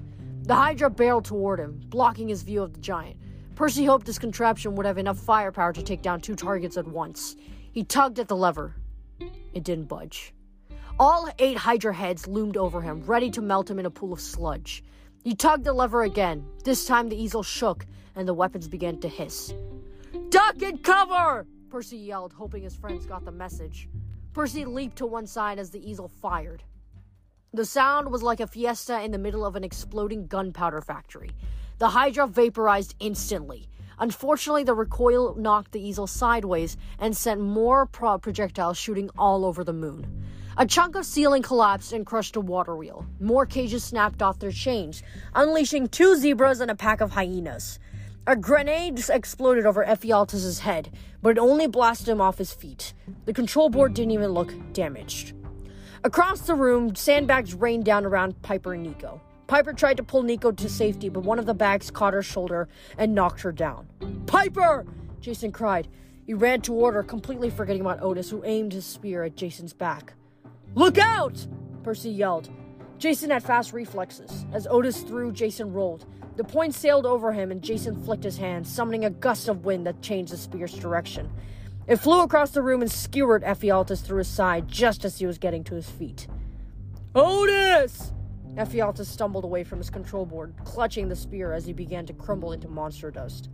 The 0.43 0.55
Hydra 0.55 0.89
barreled 0.89 1.25
toward 1.25 1.59
him, 1.59 1.79
blocking 1.85 2.27
his 2.27 2.41
view 2.41 2.61
of 2.61 2.73
the 2.73 2.81
giant. 2.81 3.17
Percy 3.55 3.85
hoped 3.85 4.05
this 4.05 4.19
contraption 4.19 4.75
would 4.75 4.85
have 4.85 4.97
enough 4.97 5.17
firepower 5.17 5.71
to 5.71 5.81
take 5.81 6.01
down 6.01 6.19
two 6.19 6.35
targets 6.35 6.75
at 6.75 6.87
once. 6.87 7.37
He 7.71 7.83
tugged 7.83 8.19
at 8.19 8.27
the 8.27 8.35
lever. 8.35 8.75
It 9.53 9.63
didn't 9.63 9.85
budge. 9.85 10.33
All 11.01 11.27
eight 11.39 11.57
Hydra 11.57 11.95
heads 11.95 12.27
loomed 12.27 12.57
over 12.57 12.79
him, 12.79 13.01
ready 13.07 13.31
to 13.31 13.41
melt 13.41 13.71
him 13.71 13.79
in 13.79 13.87
a 13.87 13.89
pool 13.89 14.13
of 14.13 14.21
sludge. 14.21 14.83
He 15.23 15.33
tugged 15.33 15.63
the 15.63 15.73
lever 15.73 16.03
again. 16.03 16.45
This 16.63 16.85
time 16.85 17.09
the 17.09 17.19
easel 17.19 17.41
shook, 17.41 17.87
and 18.15 18.27
the 18.27 18.35
weapons 18.35 18.67
began 18.67 18.99
to 18.99 19.07
hiss. 19.07 19.51
Duck 20.29 20.61
and 20.61 20.83
cover! 20.83 21.47
Percy 21.71 21.97
yelled, 21.97 22.33
hoping 22.33 22.61
his 22.61 22.75
friends 22.75 23.07
got 23.07 23.25
the 23.25 23.31
message. 23.31 23.89
Percy 24.33 24.63
leaped 24.63 24.95
to 24.97 25.07
one 25.07 25.25
side 25.25 25.57
as 25.57 25.71
the 25.71 25.89
easel 25.89 26.07
fired. 26.07 26.61
The 27.51 27.65
sound 27.65 28.11
was 28.11 28.21
like 28.21 28.39
a 28.39 28.45
fiesta 28.45 29.01
in 29.01 29.09
the 29.09 29.17
middle 29.17 29.43
of 29.43 29.55
an 29.55 29.63
exploding 29.63 30.27
gunpowder 30.27 30.81
factory. 30.81 31.31
The 31.79 31.89
Hydra 31.89 32.27
vaporized 32.27 32.93
instantly. 32.99 33.67
Unfortunately, 33.97 34.65
the 34.65 34.75
recoil 34.75 35.33
knocked 35.33 35.71
the 35.71 35.81
easel 35.81 36.05
sideways 36.05 36.77
and 36.99 37.17
sent 37.17 37.41
more 37.41 37.87
pro- 37.87 38.19
projectiles 38.19 38.77
shooting 38.77 39.09
all 39.17 39.45
over 39.45 39.63
the 39.63 39.73
moon. 39.73 40.27
A 40.61 40.67
chunk 40.67 40.95
of 40.95 41.07
ceiling 41.07 41.41
collapsed 41.41 41.91
and 41.91 42.05
crushed 42.05 42.35
a 42.35 42.39
water 42.39 42.75
wheel. 42.75 43.07
More 43.19 43.47
cages 43.47 43.83
snapped 43.83 44.21
off 44.21 44.37
their 44.37 44.51
chains, 44.51 45.01
unleashing 45.33 45.87
two 45.87 46.15
zebras 46.15 46.61
and 46.61 46.69
a 46.69 46.75
pack 46.75 47.01
of 47.01 47.09
hyenas. 47.09 47.79
A 48.27 48.35
grenade 48.35 49.03
exploded 49.09 49.65
over 49.65 49.83
Ephialtes' 49.83 50.59
head, 50.59 50.95
but 51.19 51.31
it 51.31 51.39
only 51.39 51.65
blasted 51.65 52.09
him 52.09 52.21
off 52.21 52.37
his 52.37 52.53
feet. 52.53 52.93
The 53.25 53.33
control 53.33 53.71
board 53.71 53.95
didn't 53.95 54.11
even 54.11 54.33
look 54.33 54.53
damaged. 54.71 55.33
Across 56.03 56.41
the 56.41 56.53
room, 56.53 56.93
sandbags 56.93 57.55
rained 57.55 57.85
down 57.85 58.05
around 58.05 58.39
Piper 58.43 58.75
and 58.75 58.83
Nico. 58.83 59.19
Piper 59.47 59.73
tried 59.73 59.97
to 59.97 60.03
pull 60.03 60.21
Nico 60.21 60.51
to 60.51 60.69
safety, 60.69 61.09
but 61.09 61.23
one 61.23 61.39
of 61.39 61.47
the 61.47 61.55
bags 61.55 61.89
caught 61.89 62.13
her 62.13 62.21
shoulder 62.21 62.69
and 62.99 63.15
knocked 63.15 63.41
her 63.41 63.51
down. 63.51 63.87
Piper! 64.27 64.85
Jason 65.21 65.51
cried. 65.51 65.87
He 66.23 66.35
ran 66.35 66.61
toward 66.61 66.93
her, 66.93 67.01
completely 67.01 67.49
forgetting 67.49 67.81
about 67.81 68.03
Otis, 68.03 68.29
who 68.29 68.45
aimed 68.45 68.73
his 68.73 68.85
spear 68.85 69.23
at 69.23 69.35
Jason's 69.35 69.73
back. 69.73 70.13
Look 70.75 70.97
out! 70.97 71.45
Percy 71.83 72.09
yelled. 72.09 72.49
Jason 72.97 73.29
had 73.31 73.43
fast 73.43 73.73
reflexes. 73.73 74.45
As 74.53 74.67
Otis 74.67 75.01
threw, 75.01 75.31
Jason 75.31 75.73
rolled. 75.73 76.05
The 76.37 76.43
point 76.43 76.73
sailed 76.73 77.05
over 77.05 77.33
him, 77.33 77.51
and 77.51 77.61
Jason 77.61 78.01
flicked 78.03 78.23
his 78.23 78.37
hand, 78.37 78.65
summoning 78.65 79.05
a 79.05 79.09
gust 79.09 79.47
of 79.47 79.65
wind 79.65 79.85
that 79.87 80.01
changed 80.01 80.31
the 80.31 80.37
spear's 80.37 80.73
direction. 80.73 81.29
It 81.87 81.97
flew 81.97 82.21
across 82.21 82.51
the 82.51 82.61
room 82.61 82.81
and 82.81 82.91
skewered 82.91 83.43
Ephialtes 83.43 84.01
through 84.01 84.19
his 84.19 84.27
side 84.27 84.67
just 84.67 85.03
as 85.03 85.17
he 85.17 85.25
was 85.25 85.37
getting 85.37 85.63
to 85.65 85.75
his 85.75 85.89
feet. 85.89 86.27
Otis! 87.15 88.13
Ephialtes 88.55 89.05
stumbled 89.05 89.43
away 89.43 89.63
from 89.63 89.79
his 89.79 89.89
control 89.89 90.25
board, 90.25 90.53
clutching 90.63 91.09
the 91.09 91.15
spear 91.15 91.53
as 91.53 91.65
he 91.65 91.73
began 91.73 92.05
to 92.05 92.13
crumble 92.13 92.51
into 92.51 92.67
monster 92.67 93.11
dust. 93.11 93.49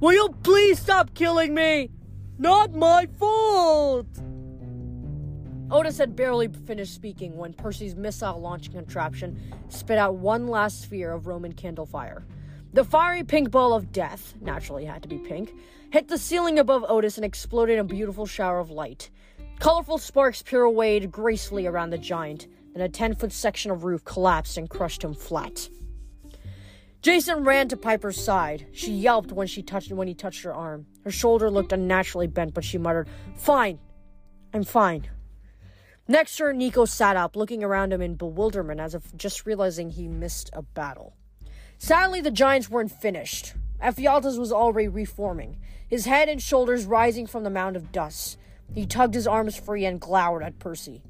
Will 0.00 0.12
you 0.12 0.34
please 0.42 0.78
stop 0.78 1.14
killing 1.14 1.54
me? 1.54 1.90
Not 2.38 2.72
my 2.72 3.06
fault! 3.18 4.06
Otis 5.70 5.98
had 5.98 6.16
barely 6.16 6.48
finished 6.48 6.94
speaking 6.94 7.36
when 7.36 7.52
Percy's 7.52 7.94
missile 7.94 8.40
launching 8.40 8.72
contraption 8.72 9.38
spit 9.68 9.98
out 9.98 10.14
one 10.14 10.46
last 10.46 10.80
sphere 10.80 11.12
of 11.12 11.26
Roman 11.26 11.52
candle 11.52 11.84
fire. 11.84 12.24
The 12.72 12.84
fiery 12.84 13.22
pink 13.22 13.50
ball 13.50 13.74
of 13.74 13.92
death, 13.92 14.34
naturally 14.40 14.86
had 14.86 15.02
to 15.02 15.08
be 15.08 15.18
pink, 15.18 15.52
hit 15.90 16.08
the 16.08 16.16
ceiling 16.16 16.58
above 16.58 16.86
Otis 16.88 17.18
and 17.18 17.24
exploded 17.24 17.74
in 17.74 17.80
a 17.80 17.84
beautiful 17.84 18.24
shower 18.24 18.60
of 18.60 18.70
light. 18.70 19.10
Colorful 19.58 19.98
sparks 19.98 20.42
pirouetted 20.42 21.10
gracefully 21.10 21.66
around 21.66 21.90
the 21.90 21.98
giant, 21.98 22.46
and 22.72 22.82
a 22.82 22.88
10 22.88 23.14
foot 23.16 23.32
section 23.32 23.70
of 23.70 23.84
roof 23.84 24.04
collapsed 24.04 24.56
and 24.56 24.70
crushed 24.70 25.04
him 25.04 25.12
flat. 25.12 25.68
Jason 27.02 27.44
ran 27.44 27.68
to 27.68 27.76
Piper's 27.76 28.22
side. 28.22 28.66
She 28.72 28.92
yelped 28.92 29.32
when 29.32 29.46
she 29.46 29.62
touched 29.62 29.92
when 29.92 30.08
he 30.08 30.14
touched 30.14 30.44
her 30.44 30.54
arm. 30.54 30.86
Her 31.04 31.10
shoulder 31.10 31.50
looked 31.50 31.72
unnaturally 31.72 32.26
bent, 32.26 32.54
but 32.54 32.64
she 32.64 32.78
muttered, 32.78 33.08
"Fine. 33.36 33.78
I'm 34.54 34.64
fine." 34.64 35.08
Next 36.10 36.38
her, 36.38 36.54
Nico 36.54 36.86
sat 36.86 37.16
up, 37.16 37.36
looking 37.36 37.62
around 37.62 37.92
him 37.92 38.00
in 38.00 38.14
bewilderment 38.14 38.80
as 38.80 38.94
if 38.94 39.14
just 39.14 39.44
realizing 39.44 39.90
he 39.90 40.08
missed 40.08 40.48
a 40.54 40.62
battle. 40.62 41.14
Sadly, 41.76 42.22
the 42.22 42.30
giants 42.30 42.70
weren't 42.70 42.90
finished. 42.90 43.52
Ephialtes 43.82 44.38
was 44.38 44.50
already 44.50 44.88
reforming, 44.88 45.58
his 45.86 46.06
head 46.06 46.30
and 46.30 46.42
shoulders 46.42 46.86
rising 46.86 47.26
from 47.26 47.44
the 47.44 47.50
mound 47.50 47.76
of 47.76 47.92
dust. 47.92 48.38
He 48.74 48.86
tugged 48.86 49.14
his 49.14 49.26
arms 49.26 49.56
free 49.56 49.84
and 49.84 50.00
glowered 50.00 50.42
at 50.42 50.58
Percy. 50.58 51.02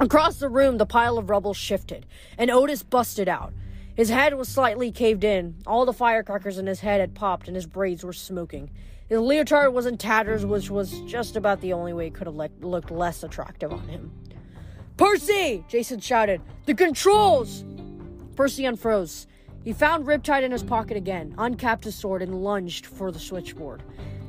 Across 0.00 0.38
the 0.38 0.48
room, 0.48 0.78
the 0.78 0.86
pile 0.86 1.16
of 1.16 1.30
rubble 1.30 1.54
shifted, 1.54 2.04
and 2.36 2.50
Otis 2.50 2.82
busted 2.82 3.28
out. 3.28 3.54
His 3.94 4.08
head 4.08 4.34
was 4.34 4.48
slightly 4.48 4.90
caved 4.90 5.22
in. 5.22 5.54
All 5.68 5.86
the 5.86 5.92
firecrackers 5.92 6.58
in 6.58 6.66
his 6.66 6.80
head 6.80 7.00
had 7.00 7.14
popped, 7.14 7.46
and 7.46 7.54
his 7.54 7.66
braids 7.66 8.02
were 8.02 8.12
smoking. 8.12 8.70
His 9.08 9.18
leotard 9.18 9.74
was 9.74 9.86
in 9.86 9.98
tatters, 9.98 10.46
which 10.46 10.70
was 10.70 11.00
just 11.02 11.36
about 11.36 11.60
the 11.60 11.72
only 11.72 11.92
way 11.92 12.06
it 12.06 12.14
could 12.14 12.26
have 12.26 12.36
le- 12.36 12.48
looked 12.60 12.90
less 12.90 13.22
attractive 13.22 13.72
on 13.72 13.86
him. 13.88 14.10
Percy! 14.96 15.64
Jason 15.68 16.00
shouted. 16.00 16.40
The 16.66 16.74
controls! 16.74 17.64
Percy 18.36 18.62
unfroze. 18.64 19.26
He 19.62 19.72
found 19.72 20.06
Riptide 20.06 20.42
in 20.42 20.52
his 20.52 20.62
pocket 20.62 20.96
again, 20.96 21.34
uncapped 21.38 21.84
his 21.84 21.94
sword, 21.94 22.22
and 22.22 22.42
lunged 22.42 22.86
for 22.86 23.10
the 23.10 23.18
switchboard. 23.18 23.82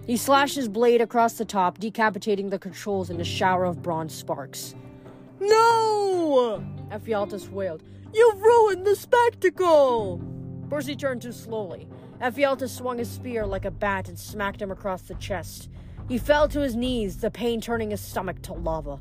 He 0.05 0.17
slashed 0.17 0.55
his 0.55 0.67
blade 0.67 1.01
across 1.01 1.33
the 1.33 1.45
top, 1.45 1.79
decapitating 1.79 2.49
the 2.49 2.59
controls 2.59 3.09
in 3.09 3.19
a 3.19 3.25
shower 3.25 3.65
of 3.65 3.81
bronze 3.81 4.13
sparks. 4.13 4.75
No! 5.39 6.63
Ephialtes 6.91 7.49
wailed. 7.49 7.83
You've 8.13 8.41
ruined 8.41 8.85
the 8.85 8.95
spectacle! 8.95 10.21
Percy 10.69 10.95
turned 10.95 11.21
too 11.21 11.31
slowly. 11.31 11.87
Ephialtes 12.21 12.69
swung 12.69 12.97
his 12.97 13.09
spear 13.09 13.45
like 13.45 13.65
a 13.65 13.71
bat 13.71 14.07
and 14.07 14.17
smacked 14.17 14.61
him 14.61 14.71
across 14.71 15.03
the 15.03 15.15
chest. 15.15 15.69
He 16.07 16.17
fell 16.17 16.47
to 16.49 16.61
his 16.61 16.75
knees, 16.75 17.17
the 17.17 17.31
pain 17.31 17.59
turning 17.59 17.91
his 17.91 18.01
stomach 18.01 18.41
to 18.43 18.53
lava. 18.53 18.99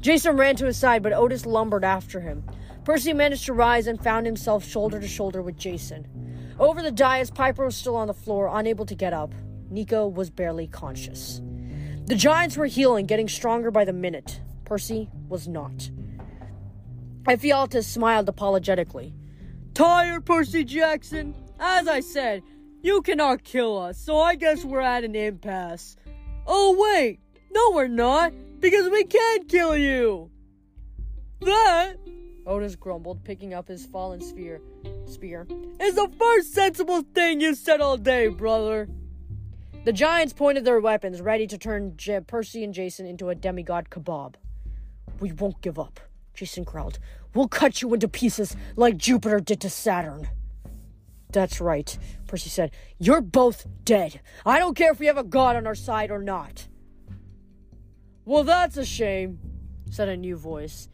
Jason 0.00 0.36
ran 0.36 0.56
to 0.56 0.66
his 0.66 0.76
side, 0.76 1.02
but 1.02 1.12
Otis 1.12 1.46
lumbered 1.46 1.84
after 1.84 2.20
him. 2.20 2.44
Percy 2.84 3.14
managed 3.14 3.46
to 3.46 3.54
rise 3.54 3.86
and 3.86 4.02
found 4.02 4.26
himself 4.26 4.64
shoulder 4.64 5.00
to 5.00 5.08
shoulder 5.08 5.40
with 5.40 5.56
Jason. 5.56 6.06
Over 6.58 6.82
the 6.82 6.92
dais, 6.92 7.30
Piper 7.30 7.64
was 7.64 7.76
still 7.76 7.96
on 7.96 8.08
the 8.08 8.14
floor, 8.14 8.50
unable 8.52 8.84
to 8.86 8.94
get 8.94 9.14
up. 9.14 9.32
Nico 9.70 10.06
was 10.06 10.28
barely 10.28 10.66
conscious. 10.66 11.40
The 12.04 12.14
giants 12.14 12.58
were 12.58 12.66
healing, 12.66 13.06
getting 13.06 13.28
stronger 13.28 13.70
by 13.70 13.86
the 13.86 13.94
minute. 13.94 14.40
Percy 14.66 15.08
was 15.28 15.48
not. 15.48 15.90
Ephialtes 17.22 17.84
smiled 17.84 18.28
apologetically. 18.28 19.14
Tired, 19.72 20.26
Percy 20.26 20.64
Jackson? 20.64 21.34
As 21.66 21.88
I 21.88 22.00
said, 22.00 22.42
you 22.82 23.00
cannot 23.00 23.42
kill 23.42 23.78
us, 23.78 23.96
so 23.96 24.20
I 24.20 24.34
guess 24.34 24.66
we're 24.66 24.82
at 24.82 25.02
an 25.02 25.16
impasse. 25.16 25.96
Oh, 26.46 26.76
wait! 26.78 27.20
No, 27.50 27.70
we're 27.72 27.88
not! 27.88 28.34
Because 28.60 28.90
we 28.90 29.04
can't 29.04 29.48
kill 29.48 29.74
you! 29.74 30.30
That, 31.40 31.94
Otis 32.46 32.76
grumbled, 32.76 33.24
picking 33.24 33.54
up 33.54 33.68
his 33.68 33.86
fallen 33.86 34.20
spear, 34.20 34.60
spear, 35.06 35.46
is 35.80 35.94
the 35.94 36.12
first 36.18 36.52
sensible 36.52 37.00
thing 37.14 37.40
you 37.40 37.54
said 37.54 37.80
all 37.80 37.96
day, 37.96 38.28
brother! 38.28 38.86
The 39.86 39.92
giants 39.94 40.34
pointed 40.34 40.66
their 40.66 40.80
weapons, 40.80 41.22
ready 41.22 41.46
to 41.46 41.56
turn 41.56 41.96
J- 41.96 42.20
Percy 42.20 42.62
and 42.62 42.74
Jason 42.74 43.06
into 43.06 43.30
a 43.30 43.34
demigod 43.34 43.88
kebab. 43.88 44.34
We 45.18 45.32
won't 45.32 45.62
give 45.62 45.78
up, 45.78 45.98
Jason 46.34 46.64
growled. 46.64 46.98
We'll 47.34 47.48
cut 47.48 47.80
you 47.80 47.94
into 47.94 48.06
pieces 48.06 48.54
like 48.76 48.98
Jupiter 48.98 49.40
did 49.40 49.62
to 49.62 49.70
Saturn. 49.70 50.28
That's 51.34 51.60
right, 51.60 51.98
Percy 52.28 52.48
said. 52.48 52.70
You're 53.00 53.20
both 53.20 53.66
dead. 53.84 54.20
I 54.46 54.60
don't 54.60 54.76
care 54.76 54.92
if 54.92 55.00
we 55.00 55.06
have 55.06 55.18
a 55.18 55.24
god 55.24 55.56
on 55.56 55.66
our 55.66 55.74
side 55.74 56.12
or 56.12 56.22
not. 56.22 56.68
Well, 58.24 58.44
that's 58.44 58.76
a 58.76 58.84
shame, 58.84 59.40
said 59.90 60.08
a 60.08 60.16
new 60.16 60.36
voice. 60.36 60.88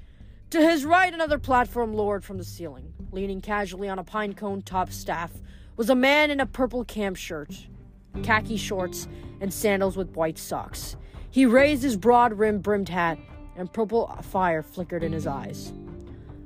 To 0.48 0.58
his 0.62 0.86
right, 0.86 1.12
another 1.12 1.38
platform 1.38 1.92
lowered 1.92 2.24
from 2.24 2.38
the 2.38 2.44
ceiling. 2.44 2.94
Leaning 3.12 3.42
casually 3.42 3.86
on 3.90 3.98
a 3.98 4.02
pine 4.02 4.32
cone 4.32 4.62
top 4.62 4.90
staff 4.90 5.30
was 5.76 5.90
a 5.90 5.94
man 5.94 6.30
in 6.30 6.40
a 6.40 6.46
purple 6.46 6.86
camp 6.86 7.18
shirt, 7.18 7.68
khaki 8.22 8.56
shorts, 8.56 9.08
and 9.42 9.52
sandals 9.52 9.94
with 9.94 10.16
white 10.16 10.38
socks. 10.38 10.96
He 11.30 11.44
raised 11.44 11.82
his 11.82 11.98
broad 11.98 12.32
rimmed 12.32 12.62
brimmed 12.62 12.88
hat, 12.88 13.18
and 13.56 13.70
purple 13.70 14.06
fire 14.22 14.62
flickered 14.62 15.04
in 15.04 15.12
his 15.12 15.26
eyes. 15.26 15.74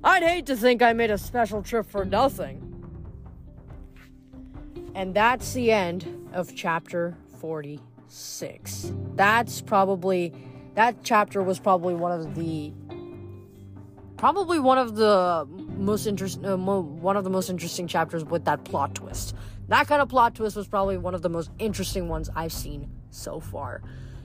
I'd 0.03 0.25
hate 0.25 0.47
to 0.47 0.57
think 0.57 0.83
I 0.83 0.93
made 0.95 1.13
a 1.13 1.17
special 1.17 1.63
trip 1.63 1.87
for 1.87 2.05
nothing. 2.05 2.74
And 4.95 5.15
that's 5.15 5.53
the 5.53 5.73
end 5.73 6.29
of 6.33 6.55
chapter 6.55 7.17
46. 7.41 8.93
That's 9.17 9.61
probably 9.61 10.33
that 10.75 10.97
chapter 11.05 11.43
was 11.43 11.59
probably 11.59 11.95
one 11.95 12.13
of 12.13 12.35
the 12.35 12.73
probably 14.17 14.59
one 14.59 14.79
of 14.79 14.97
the 14.97 15.47
most 15.77 16.07
interesting 16.07 16.45
uh, 16.45 16.57
mo- 16.57 16.81
one 16.81 17.17
of 17.17 17.25
the 17.25 17.31
most 17.31 17.51
interesting 17.51 17.87
chapters 17.87 18.25
with 18.25 18.45
that 18.45 18.65
plot 18.65 18.95
twist. 18.95 19.35
That 19.69 19.87
kind 19.87 20.01
of 20.01 20.09
plot 20.09 20.35
twist 20.35 20.57
was 20.57 20.69
probably 20.69 20.97
one 20.97 21.15
of 21.15 21.23
the 21.23 21.29
most 21.29 21.51
interesting 21.59 22.09
ones 22.09 22.31
I've 22.35 22.53
seen 22.53 22.91
so 23.11 23.41
far. 23.41 23.83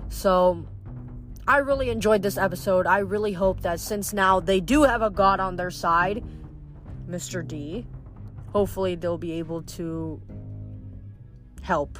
So 0.09 0.65
I 1.47 1.57
really 1.57 1.89
enjoyed 1.89 2.21
this 2.21 2.37
episode. 2.37 2.85
I 2.85 2.99
really 2.99 3.33
hope 3.33 3.61
that 3.61 3.79
since 3.79 4.13
now 4.13 4.39
they 4.39 4.59
do 4.59 4.83
have 4.83 5.01
a 5.01 5.09
god 5.09 5.39
on 5.39 5.55
their 5.55 5.71
side, 5.71 6.23
Mr. 7.07 7.45
D, 7.47 7.87
hopefully 8.51 8.95
they'll 8.95 9.17
be 9.17 9.33
able 9.33 9.63
to 9.63 10.21
help. 11.61 11.99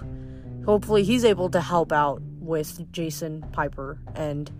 Hopefully 0.65 1.03
he's 1.03 1.25
able 1.25 1.49
to 1.49 1.61
help 1.61 1.91
out 1.91 2.21
with 2.39 2.91
Jason, 2.91 3.45
Piper, 3.51 3.99
and 4.15 4.51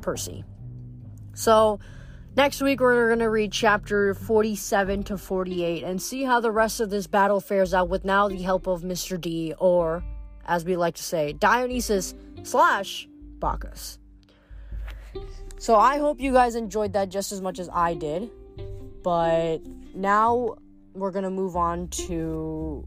Percy. 0.00 0.44
So, 1.34 1.80
next 2.36 2.60
week 2.60 2.80
we're 2.80 3.08
going 3.08 3.18
to 3.20 3.30
read 3.30 3.52
chapter 3.52 4.14
47 4.14 5.04
to 5.04 5.18
48 5.18 5.84
and 5.84 6.00
see 6.00 6.24
how 6.24 6.40
the 6.40 6.50
rest 6.50 6.80
of 6.80 6.90
this 6.90 7.06
battle 7.06 7.40
fares 7.40 7.74
out 7.74 7.88
with 7.88 8.04
now 8.04 8.28
the 8.28 8.42
help 8.42 8.66
of 8.66 8.82
Mr. 8.82 9.20
D, 9.20 9.54
or, 9.58 10.02
as 10.46 10.64
we 10.64 10.76
like 10.76 10.94
to 10.96 11.02
say, 11.02 11.32
Dionysus 11.32 12.14
slash 12.42 13.08
Bacchus. 13.38 13.98
So 15.58 15.76
I 15.76 15.98
hope 15.98 16.20
you 16.20 16.32
guys 16.32 16.54
enjoyed 16.54 16.92
that 16.92 17.08
just 17.08 17.32
as 17.32 17.40
much 17.40 17.58
as 17.58 17.68
I 17.72 17.94
did. 17.94 18.30
But 19.02 19.58
now 19.94 20.56
we're 20.94 21.10
going 21.10 21.24
to 21.24 21.30
move 21.30 21.56
on 21.56 21.88
to 21.88 22.86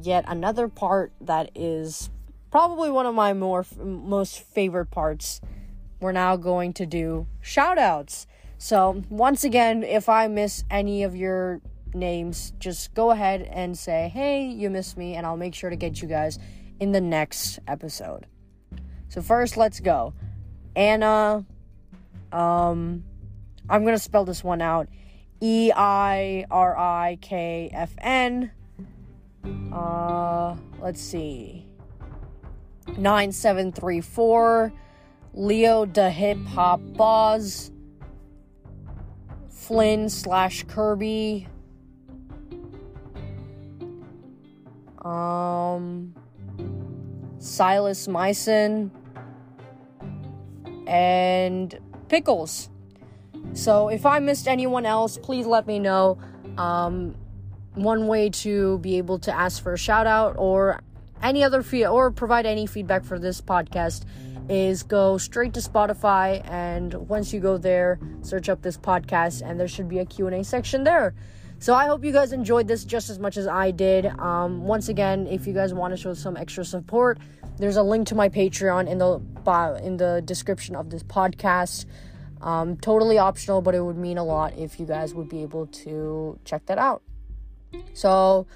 yet 0.00 0.24
another 0.28 0.68
part 0.68 1.12
that 1.20 1.50
is 1.54 2.10
probably 2.50 2.90
one 2.90 3.06
of 3.06 3.14
my 3.14 3.32
more 3.32 3.64
most 3.78 4.40
favorite 4.40 4.90
parts. 4.90 5.40
We're 6.00 6.12
now 6.12 6.36
going 6.36 6.72
to 6.74 6.86
do 6.86 7.26
shout 7.40 7.78
outs. 7.78 8.26
So, 8.56 9.02
once 9.08 9.44
again, 9.44 9.82
if 9.82 10.08
I 10.08 10.26
miss 10.28 10.64
any 10.70 11.02
of 11.02 11.14
your 11.14 11.60
names, 11.94 12.52
just 12.58 12.94
go 12.94 13.10
ahead 13.10 13.42
and 13.42 13.78
say, 13.78 14.10
"Hey, 14.12 14.46
you 14.46 14.70
missed 14.70 14.96
me," 14.96 15.14
and 15.14 15.26
I'll 15.26 15.36
make 15.36 15.54
sure 15.54 15.70
to 15.70 15.76
get 15.76 16.02
you 16.02 16.08
guys 16.08 16.38
in 16.80 16.92
the 16.92 17.00
next 17.00 17.58
episode. 17.66 18.26
So 19.08 19.22
first, 19.22 19.56
let's 19.56 19.80
go. 19.80 20.12
Anna, 20.76 21.44
um, 22.30 23.04
I'm 23.68 23.84
gonna 23.84 23.98
spell 23.98 24.24
this 24.24 24.44
one 24.44 24.60
out. 24.60 24.88
E 25.40 25.72
I 25.74 26.44
R 26.50 26.76
I 26.76 27.18
K 27.20 27.70
F 27.72 27.94
N. 27.98 28.50
Uh, 29.72 30.56
let's 30.80 31.00
see. 31.00 31.66
9734. 32.96 34.72
Leo 35.34 35.84
the 35.86 36.10
Hip 36.10 36.38
Hop 36.48 36.80
Boz. 36.94 37.70
Flynn 39.48 40.08
slash 40.08 40.64
Kirby. 40.64 41.46
Um, 45.02 46.14
Silas 47.38 48.08
Myson 48.08 48.90
and 50.86 51.78
Pickles. 52.08 52.70
So 53.52 53.88
if 53.88 54.06
I 54.06 54.18
missed 54.18 54.48
anyone 54.48 54.86
else, 54.86 55.18
please 55.18 55.46
let 55.46 55.66
me 55.66 55.78
know. 55.78 56.18
Um, 56.56 57.14
one 57.74 58.06
way 58.06 58.30
to 58.30 58.78
be 58.78 58.98
able 58.98 59.18
to 59.20 59.34
ask 59.34 59.62
for 59.62 59.72
a 59.72 59.78
shout 59.78 60.06
out 60.06 60.34
or 60.38 60.80
any 61.22 61.42
other 61.42 61.62
fee 61.62 61.86
or 61.86 62.10
provide 62.10 62.46
any 62.46 62.66
feedback 62.66 63.04
for 63.04 63.18
this 63.18 63.40
podcast 63.40 64.04
is 64.48 64.82
go 64.82 65.18
straight 65.18 65.52
to 65.54 65.60
Spotify 65.60 66.48
and 66.50 66.94
once 66.94 67.32
you 67.32 67.40
go 67.40 67.58
there, 67.58 67.98
search 68.22 68.48
up 68.48 68.62
this 68.62 68.78
podcast 68.78 69.42
and 69.44 69.60
there 69.60 69.68
should 69.68 69.88
be 69.88 69.98
a 69.98 70.06
Q&A 70.06 70.42
section 70.42 70.84
there. 70.84 71.14
So 71.60 71.74
I 71.74 71.86
hope 71.86 72.04
you 72.04 72.12
guys 72.12 72.32
enjoyed 72.32 72.68
this 72.68 72.84
just 72.84 73.10
as 73.10 73.18
much 73.18 73.36
as 73.36 73.48
I 73.48 73.72
did. 73.72 74.06
Um, 74.06 74.62
once 74.64 74.88
again, 74.88 75.26
if 75.26 75.46
you 75.46 75.52
guys 75.52 75.74
want 75.74 75.92
to 75.92 75.96
show 75.96 76.14
some 76.14 76.36
extra 76.36 76.64
support, 76.64 77.18
there's 77.58 77.76
a 77.76 77.82
link 77.82 78.06
to 78.08 78.14
my 78.14 78.28
Patreon 78.28 78.88
in 78.88 78.98
the 78.98 79.18
bio, 79.18 79.74
in 79.74 79.96
the 79.96 80.22
description 80.24 80.76
of 80.76 80.90
this 80.90 81.02
podcast. 81.02 81.84
Um, 82.40 82.76
totally 82.76 83.18
optional, 83.18 83.60
but 83.60 83.74
it 83.74 83.80
would 83.80 83.96
mean 83.96 84.18
a 84.18 84.24
lot 84.24 84.56
if 84.56 84.78
you 84.78 84.86
guys 84.86 85.12
would 85.14 85.28
be 85.28 85.42
able 85.42 85.66
to 85.66 86.38
check 86.44 86.64
that 86.66 86.78
out. 86.78 87.02
So 87.92 88.46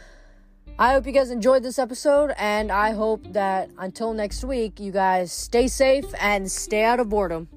I 0.79 0.93
hope 0.95 1.07
you 1.07 1.13
guys 1.13 1.31
enjoyed 1.31 1.63
this 1.63 1.79
episode, 1.79 2.33
and 2.39 2.73
I 2.73 2.93
hope 2.93 3.33
that 3.33 3.71
until 3.79 4.15
next 4.15 4.45
week, 4.45 4.81
you 4.81 4.91
guys 4.91 5.31
stay 5.33 5.69
safe 5.69 6.07
and 6.21 6.51
stay 6.51 6.83
out 6.85 6.99
of 6.99 7.09
boredom. 7.09 7.49